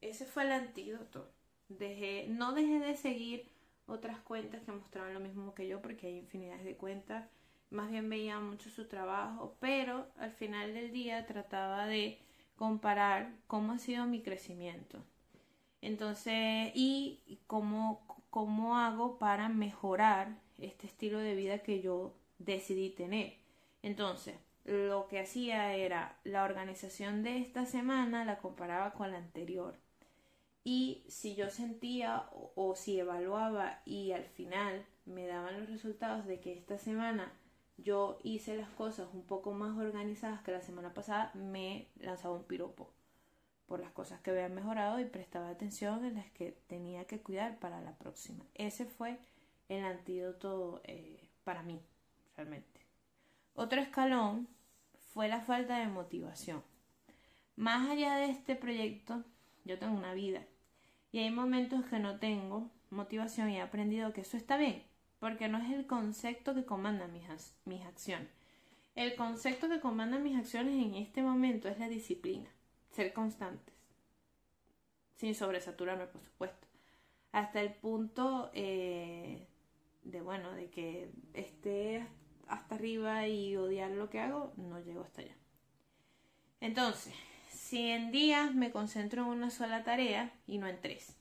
Ese 0.00 0.24
fue 0.24 0.44
el 0.44 0.52
antídoto. 0.52 1.30
Dejé, 1.68 2.26
no 2.28 2.52
dejé 2.52 2.78
de 2.78 2.96
seguir 2.96 3.48
otras 3.86 4.18
cuentas 4.20 4.62
que 4.62 4.72
mostraban 4.72 5.14
lo 5.14 5.20
mismo 5.20 5.54
que 5.54 5.66
yo 5.68 5.82
porque 5.82 6.06
hay 6.06 6.18
infinidades 6.18 6.64
de 6.64 6.76
cuentas. 6.76 7.28
Más 7.70 7.90
bien 7.90 8.08
veía 8.08 8.38
mucho 8.40 8.70
su 8.70 8.86
trabajo, 8.86 9.56
pero 9.60 10.06
al 10.16 10.30
final 10.30 10.72
del 10.72 10.92
día 10.92 11.26
trataba 11.26 11.86
de 11.86 12.18
comparar 12.56 13.34
cómo 13.46 13.72
ha 13.72 13.78
sido 13.78 14.06
mi 14.06 14.22
crecimiento. 14.22 15.04
Entonces, 15.82 16.72
y 16.74 17.38
cómo, 17.46 18.24
cómo 18.30 18.78
hago 18.78 19.18
para 19.18 19.48
mejorar 19.48 20.40
este 20.58 20.86
estilo 20.86 21.18
de 21.18 21.34
vida 21.34 21.58
que 21.58 21.80
yo 21.80 22.14
decidí 22.38 22.90
tener. 22.90 23.34
Entonces, 23.82 24.36
lo 24.68 25.08
que 25.08 25.18
hacía 25.18 25.74
era 25.74 26.18
la 26.24 26.44
organización 26.44 27.22
de 27.22 27.38
esta 27.38 27.64
semana 27.64 28.26
la 28.26 28.36
comparaba 28.36 28.92
con 28.92 29.10
la 29.10 29.16
anterior. 29.16 29.74
Y 30.62 31.04
si 31.08 31.34
yo 31.34 31.48
sentía 31.48 32.28
o, 32.32 32.74
si 32.76 33.00
evaluaba 33.00 33.80
y 33.86 34.12
al 34.12 34.26
final 34.26 34.84
me 35.06 35.26
daban 35.26 35.58
los 35.58 35.70
resultados 35.70 36.26
de 36.26 36.40
que 36.40 36.52
esta 36.52 36.76
semana 36.76 37.32
yo 37.78 38.18
hice 38.22 38.56
las 38.56 38.68
cosas 38.68 39.08
un 39.14 39.22
poco 39.22 39.52
más 39.52 39.78
organizadas 39.78 40.42
que 40.42 40.52
la 40.52 40.60
semana 40.60 40.92
pasada, 40.92 41.32
me 41.32 41.88
lanzaba 41.98 42.34
un 42.34 42.44
piropo 42.44 42.90
por 43.66 43.80
las 43.80 43.92
cosas 43.92 44.20
que 44.20 44.32
había 44.32 44.50
mejorado 44.50 45.00
y 45.00 45.06
prestaba 45.06 45.48
atención 45.48 46.04
en 46.04 46.16
las 46.16 46.30
que 46.32 46.58
tenía 46.66 47.06
que 47.06 47.22
cuidar 47.22 47.58
para 47.58 47.80
la 47.80 47.96
próxima. 47.96 48.44
Ese 48.54 48.84
fue 48.84 49.18
el 49.70 49.82
antídoto 49.82 50.82
eh, 50.84 51.30
para 51.44 51.62
mí, 51.62 51.80
realmente. 52.36 52.80
Otro 53.54 53.80
escalón 53.80 54.46
fue 55.18 55.26
la 55.26 55.40
falta 55.40 55.80
de 55.80 55.88
motivación. 55.88 56.62
Más 57.56 57.90
allá 57.90 58.14
de 58.18 58.26
este 58.26 58.54
proyecto, 58.54 59.24
yo 59.64 59.76
tengo 59.76 59.98
una 59.98 60.14
vida 60.14 60.46
y 61.10 61.18
hay 61.18 61.32
momentos 61.32 61.84
que 61.86 61.98
no 61.98 62.20
tengo 62.20 62.70
motivación 62.90 63.50
y 63.50 63.56
he 63.56 63.60
aprendido 63.60 64.12
que 64.12 64.20
eso 64.20 64.36
está 64.36 64.56
bien, 64.56 64.84
porque 65.18 65.48
no 65.48 65.58
es 65.58 65.72
el 65.72 65.88
concepto 65.88 66.54
que 66.54 66.64
comanda 66.64 67.08
mis, 67.08 67.24
mis 67.64 67.84
acciones. 67.84 68.28
El 68.94 69.16
concepto 69.16 69.68
que 69.68 69.80
comanda 69.80 70.20
mis 70.20 70.38
acciones 70.38 70.74
en 70.74 70.94
este 70.94 71.20
momento 71.20 71.68
es 71.68 71.80
la 71.80 71.88
disciplina, 71.88 72.48
ser 72.92 73.12
constantes, 73.12 73.74
sin 75.16 75.34
sobresaturarme, 75.34 76.06
por 76.06 76.20
supuesto, 76.20 76.68
hasta 77.32 77.60
el 77.60 77.74
punto 77.74 78.52
eh, 78.54 79.48
de, 80.04 80.20
bueno, 80.20 80.52
de 80.52 80.70
que 80.70 81.10
esté 81.34 82.06
hasta 82.48 82.74
arriba 82.74 83.26
y 83.26 83.56
odiar 83.56 83.90
lo 83.90 84.10
que 84.10 84.20
hago, 84.20 84.52
no 84.56 84.80
llego 84.80 85.02
hasta 85.02 85.22
allá. 85.22 85.36
Entonces, 86.60 87.14
si 87.50 87.90
en 87.90 88.10
días 88.10 88.54
me 88.54 88.70
concentro 88.70 89.22
en 89.22 89.28
una 89.28 89.50
sola 89.50 89.84
tarea 89.84 90.32
y 90.46 90.58
no 90.58 90.66
en 90.66 90.80
tres, 90.80 91.16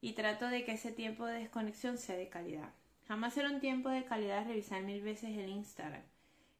y 0.00 0.12
trato 0.12 0.48
de 0.48 0.64
que 0.64 0.72
ese 0.72 0.92
tiempo 0.92 1.26
de 1.26 1.40
desconexión 1.40 1.98
sea 1.98 2.16
de 2.16 2.28
calidad. 2.28 2.72
Jamás 3.06 3.34
será 3.34 3.50
un 3.50 3.60
tiempo 3.60 3.88
de 3.88 4.04
calidad 4.04 4.46
revisar 4.46 4.82
mil 4.82 5.02
veces 5.02 5.36
el 5.36 5.48
Instagram. 5.48 6.02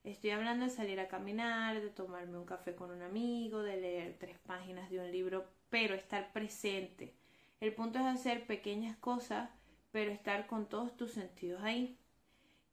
Estoy 0.05 0.31
hablando 0.31 0.65
de 0.65 0.71
salir 0.71 1.01
a 1.01 1.09
caminar, 1.09 1.81
de 1.81 1.91
tomarme 1.91 2.39
un 2.39 2.47
café 2.47 2.75
con 2.75 2.91
un 2.91 3.03
amigo, 3.03 3.63
de 3.63 3.77
leer 3.77 4.17
tres 4.19 4.39
páginas 4.39 4.89
de 4.91 5.01
un 5.01 5.13
libro, 5.13 5.47
pero 5.69 5.95
estar 5.95 6.33
presente. 6.33 7.15
El 7.61 7.75
punto 7.75 7.99
es 7.99 8.07
hacer 8.07 8.47
pequeñas 8.47 8.97
cosas, 8.97 9.51
pero 9.91 10.11
estar 10.11 10.47
con 10.47 10.69
todos 10.69 10.97
tus 10.97 11.13
sentidos 11.13 11.63
ahí. 11.63 11.99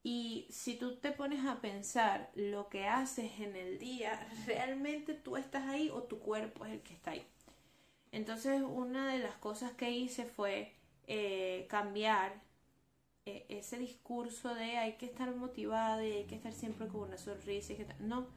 Y 0.08 0.46
si 0.52 0.76
tú 0.76 0.98
te 0.98 1.12
pones 1.12 1.48
a 1.48 1.62
pensar 1.62 2.30
lo 2.36 2.70
que 2.70 2.88
haces 2.88 3.40
en 3.40 3.56
el 3.56 3.80
día, 3.80 4.20
realmente 4.46 5.16
tú 5.16 5.36
estás 5.36 5.68
ahí 5.68 5.90
o 5.90 6.04
tu 6.04 6.20
cuerpo 6.20 6.64
es 6.64 6.74
el 6.74 6.82
que 6.82 6.94
está 6.94 7.10
ahí. 7.10 7.26
Entonces 8.12 8.62
una 8.62 9.12
de 9.12 9.18
las 9.18 9.34
cosas 9.38 9.72
que 9.72 9.90
hice 9.90 10.26
fue 10.26 10.76
eh, 11.08 11.66
cambiar 11.72 12.40
e, 13.26 13.48
ese 13.50 13.80
discurso 13.80 14.54
de 14.54 14.78
hay 14.78 14.94
que 14.98 15.08
estar 15.08 15.34
motivado 15.34 16.04
y 16.04 16.12
hay 16.12 16.26
que 16.26 16.36
estar 16.36 16.54
siempre 16.54 16.88
con 16.88 17.02
una 17.02 17.18
sonrisa 17.18 17.74
y 17.74 17.78
que 17.78 17.88
no, 18.00 18.28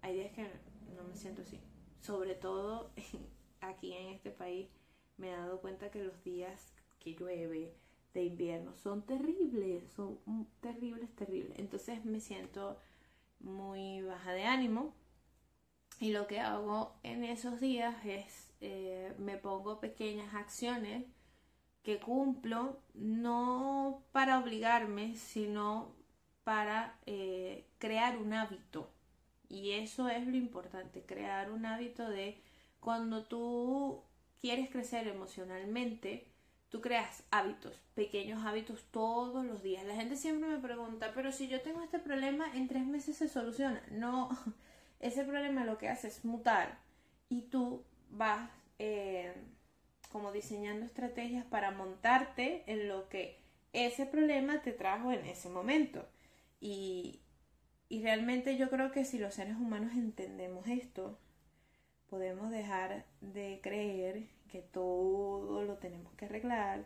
hay 0.00 0.14
días 0.14 0.32
que 0.32 0.48
no 0.96 1.04
me 1.04 1.14
siento 1.16 1.42
así. 1.42 1.60
Sobre 2.00 2.34
todo 2.34 2.92
aquí 3.60 3.92
en 3.92 4.14
este 4.14 4.30
país 4.30 4.70
me 5.18 5.28
he 5.28 5.36
dado 5.36 5.60
cuenta 5.60 5.90
que 5.90 6.02
los 6.02 6.24
días 6.24 6.72
que 6.98 7.14
llueve 7.14 7.74
de 8.14 8.24
invierno 8.24 8.74
son 8.76 9.02
terribles, 9.02 9.84
son 9.92 10.18
terribles, 10.60 11.14
terribles. 11.14 11.58
Entonces 11.58 12.04
me 12.04 12.20
siento 12.20 12.78
muy 13.40 14.02
baja 14.02 14.32
de 14.32 14.44
ánimo 14.44 14.94
y 16.00 16.12
lo 16.12 16.26
que 16.26 16.40
hago 16.40 16.94
en 17.02 17.24
esos 17.24 17.60
días 17.60 17.94
es 18.04 18.52
eh, 18.60 19.14
me 19.18 19.36
pongo 19.36 19.80
pequeñas 19.80 20.34
acciones 20.34 21.04
que 21.82 21.98
cumplo 21.98 22.80
no 22.94 24.02
para 24.12 24.38
obligarme, 24.38 25.16
sino 25.16 25.94
para 26.44 26.98
eh, 27.06 27.66
crear 27.78 28.18
un 28.18 28.34
hábito. 28.34 28.90
Y 29.48 29.72
eso 29.72 30.08
es 30.08 30.26
lo 30.26 30.36
importante, 30.36 31.04
crear 31.04 31.50
un 31.50 31.66
hábito 31.66 32.08
de 32.08 32.42
cuando 32.80 33.24
tú 33.24 34.02
quieres 34.40 34.70
crecer 34.70 35.08
emocionalmente, 35.08 36.29
tú 36.70 36.80
creas 36.80 37.24
hábitos, 37.30 37.78
pequeños 37.94 38.44
hábitos 38.44 38.84
todos 38.90 39.44
los 39.44 39.62
días. 39.62 39.84
La 39.84 39.96
gente 39.96 40.16
siempre 40.16 40.48
me 40.48 40.58
pregunta, 40.58 41.12
pero 41.14 41.32
si 41.32 41.48
yo 41.48 41.60
tengo 41.60 41.82
este 41.82 41.98
problema, 41.98 42.50
en 42.54 42.68
tres 42.68 42.86
meses 42.86 43.16
se 43.16 43.28
soluciona. 43.28 43.82
No, 43.90 44.30
ese 45.00 45.24
problema 45.24 45.64
lo 45.64 45.78
que 45.78 45.88
hace 45.88 46.08
es 46.08 46.24
mutar 46.24 46.78
y 47.28 47.42
tú 47.42 47.84
vas... 48.10 48.50
Eh, 48.78 49.34
como 50.10 50.32
diseñando 50.32 50.84
estrategias 50.84 51.46
para 51.46 51.70
montarte 51.70 52.64
en 52.66 52.88
lo 52.88 53.08
que 53.08 53.38
ese 53.72 54.06
problema 54.06 54.60
te 54.62 54.72
trajo 54.72 55.12
en 55.12 55.24
ese 55.24 55.48
momento. 55.48 56.06
Y, 56.60 57.20
y 57.88 58.02
realmente 58.02 58.56
yo 58.56 58.68
creo 58.70 58.90
que 58.90 59.04
si 59.04 59.18
los 59.18 59.34
seres 59.34 59.56
humanos 59.56 59.92
entendemos 59.92 60.66
esto, 60.66 61.18
podemos 62.08 62.50
dejar 62.50 63.04
de 63.20 63.60
creer 63.62 64.24
que 64.50 64.62
todo 64.62 65.64
lo 65.64 65.76
tenemos 65.76 66.12
que 66.14 66.26
arreglar, 66.26 66.84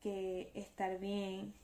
que 0.00 0.50
estar 0.54 0.98
bien, 0.98 1.54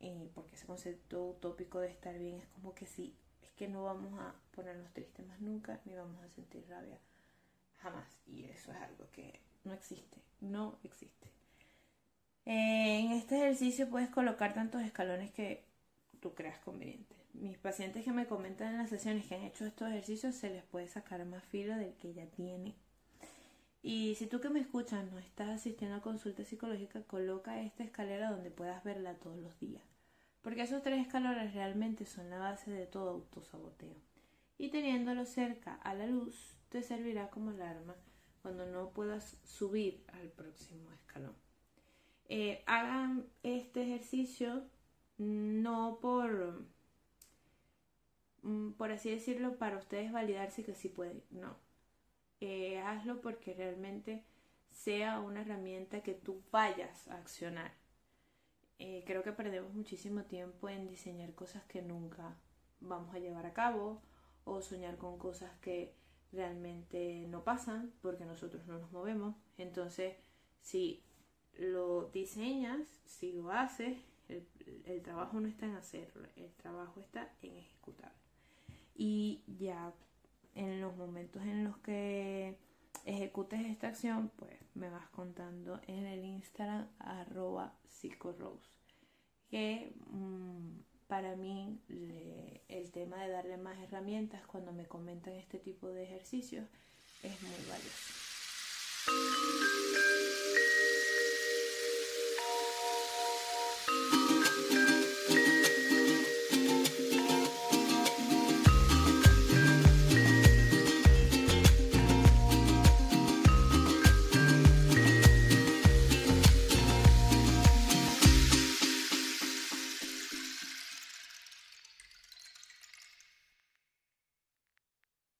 y 0.00 0.28
porque 0.34 0.54
ese 0.54 0.66
concepto 0.66 1.28
utópico 1.28 1.80
de 1.80 1.88
estar 1.88 2.18
bien 2.18 2.36
es 2.36 2.46
como 2.48 2.74
que 2.74 2.86
sí, 2.86 3.14
es 3.42 3.50
que 3.52 3.68
no 3.68 3.84
vamos 3.84 4.18
a 4.20 4.34
ponernos 4.54 4.92
tristes 4.92 5.26
más 5.26 5.40
nunca, 5.40 5.80
ni 5.84 5.94
vamos 5.94 6.22
a 6.22 6.28
sentir 6.28 6.64
rabia 6.68 6.98
jamás. 7.78 8.06
Y 8.26 8.44
eso 8.44 8.72
es 8.72 8.78
algo 8.78 9.08
que 9.12 9.40
no 9.64 9.72
existe, 9.72 10.18
no 10.40 10.78
existe. 10.84 11.30
Eh, 12.44 13.00
en 13.00 13.12
este 13.12 13.36
ejercicio 13.36 13.90
puedes 13.90 14.08
colocar 14.10 14.54
tantos 14.54 14.82
escalones 14.82 15.32
que 15.32 15.64
tú 16.20 16.34
creas 16.34 16.58
conveniente. 16.60 17.14
Mis 17.34 17.58
pacientes 17.58 18.04
que 18.04 18.12
me 18.12 18.26
comentan 18.26 18.68
en 18.68 18.78
las 18.78 18.90
sesiones 18.90 19.26
que 19.26 19.34
han 19.34 19.42
hecho 19.42 19.66
estos 19.66 19.88
ejercicios 19.88 20.34
se 20.34 20.50
les 20.50 20.62
puede 20.64 20.88
sacar 20.88 21.24
más 21.24 21.44
filo 21.44 21.76
del 21.76 21.94
que 21.94 22.14
ya 22.14 22.26
tiene. 22.26 22.74
Y 23.82 24.14
si 24.16 24.26
tú 24.26 24.40
que 24.40 24.50
me 24.50 24.60
escuchas 24.60 25.10
no 25.10 25.18
estás 25.18 25.48
asistiendo 25.50 25.96
a 25.96 26.02
consulta 26.02 26.44
psicológica, 26.44 27.02
coloca 27.02 27.60
esta 27.60 27.84
escalera 27.84 28.30
donde 28.30 28.50
puedas 28.50 28.82
verla 28.84 29.14
todos 29.14 29.38
los 29.38 29.58
días. 29.58 29.82
Porque 30.42 30.62
esos 30.62 30.82
tres 30.82 31.00
escalones 31.00 31.54
realmente 31.54 32.04
son 32.06 32.30
la 32.30 32.38
base 32.38 32.70
de 32.70 32.86
todo 32.86 33.10
autosaboteo. 33.10 33.96
Y 34.58 34.70
teniéndolo 34.70 35.24
cerca 35.26 35.74
a 35.74 35.94
la 35.94 36.06
luz 36.06 36.56
te 36.68 36.82
servirá 36.82 37.30
como 37.30 37.50
alarma 37.50 37.94
cuando 38.42 38.66
no 38.66 38.90
puedas 38.90 39.38
subir 39.44 40.04
al 40.12 40.28
próximo 40.30 40.92
escalón. 40.92 41.34
Eh, 42.28 42.62
hagan 42.66 43.26
este 43.42 43.82
ejercicio 43.82 44.64
no 45.18 45.98
por, 46.00 46.64
mm, 48.42 48.72
por 48.72 48.90
así 48.92 49.10
decirlo, 49.10 49.58
para 49.58 49.78
ustedes 49.78 50.12
validarse 50.12 50.64
que 50.64 50.74
sí 50.74 50.88
pueden, 50.88 51.22
no. 51.30 51.56
Eh, 52.40 52.78
hazlo 52.80 53.20
porque 53.20 53.54
realmente 53.54 54.24
sea 54.70 55.20
una 55.20 55.40
herramienta 55.40 56.02
que 56.02 56.14
tú 56.14 56.42
vayas 56.50 57.08
a 57.08 57.16
accionar. 57.16 57.72
Eh, 58.78 59.04
creo 59.06 59.22
que 59.22 59.32
perdemos 59.32 59.72
muchísimo 59.72 60.24
tiempo 60.24 60.68
en 60.68 60.86
diseñar 60.86 61.34
cosas 61.34 61.64
que 61.64 61.80
nunca 61.80 62.36
vamos 62.80 63.14
a 63.14 63.18
llevar 63.18 63.46
a 63.46 63.54
cabo 63.54 64.02
o 64.44 64.60
soñar 64.60 64.98
con 64.98 65.18
cosas 65.18 65.50
que 65.60 65.94
realmente 66.32 67.26
no 67.28 67.42
pasan 67.42 67.92
porque 68.02 68.26
nosotros 68.26 68.66
no 68.66 68.78
nos 68.78 68.92
movemos. 68.92 69.34
Entonces, 69.56 70.16
si 70.60 71.02
lo 71.58 72.10
diseñas, 72.10 72.86
si 73.06 73.32
lo 73.32 73.50
haces, 73.50 73.96
el, 74.28 75.02
trabajo 75.02 75.40
no 75.40 75.48
está 75.48 75.66
en 75.66 75.76
hacerlo, 75.76 76.26
el 76.36 76.52
trabajo 76.54 77.00
está 77.00 77.32
en 77.42 77.56
ejecutarlo. 77.56 78.18
Y 78.94 79.42
ya 79.58 79.92
en 80.56 80.80
los 80.80 80.96
momentos 80.96 81.42
en 81.42 81.64
los 81.64 81.76
que 81.78 82.56
ejecutes 83.04 83.60
esta 83.66 83.88
acción, 83.88 84.32
pues 84.36 84.54
me 84.74 84.90
vas 84.90 85.08
contando 85.10 85.80
en 85.86 86.06
el 86.06 86.24
Instagram 86.24 86.88
arroba 86.98 87.74
psicorose. 87.86 88.68
Que 89.48 89.92
mm, 90.10 90.80
para 91.06 91.36
mí 91.36 91.78
el 92.68 92.90
tema 92.90 93.22
de 93.22 93.30
darle 93.30 93.58
más 93.58 93.78
herramientas 93.78 94.44
cuando 94.46 94.72
me 94.72 94.86
comentan 94.86 95.34
este 95.34 95.58
tipo 95.58 95.88
de 95.88 96.02
ejercicios 96.04 96.66
es 97.22 97.42
muy 97.42 97.64
valioso. 97.68 99.55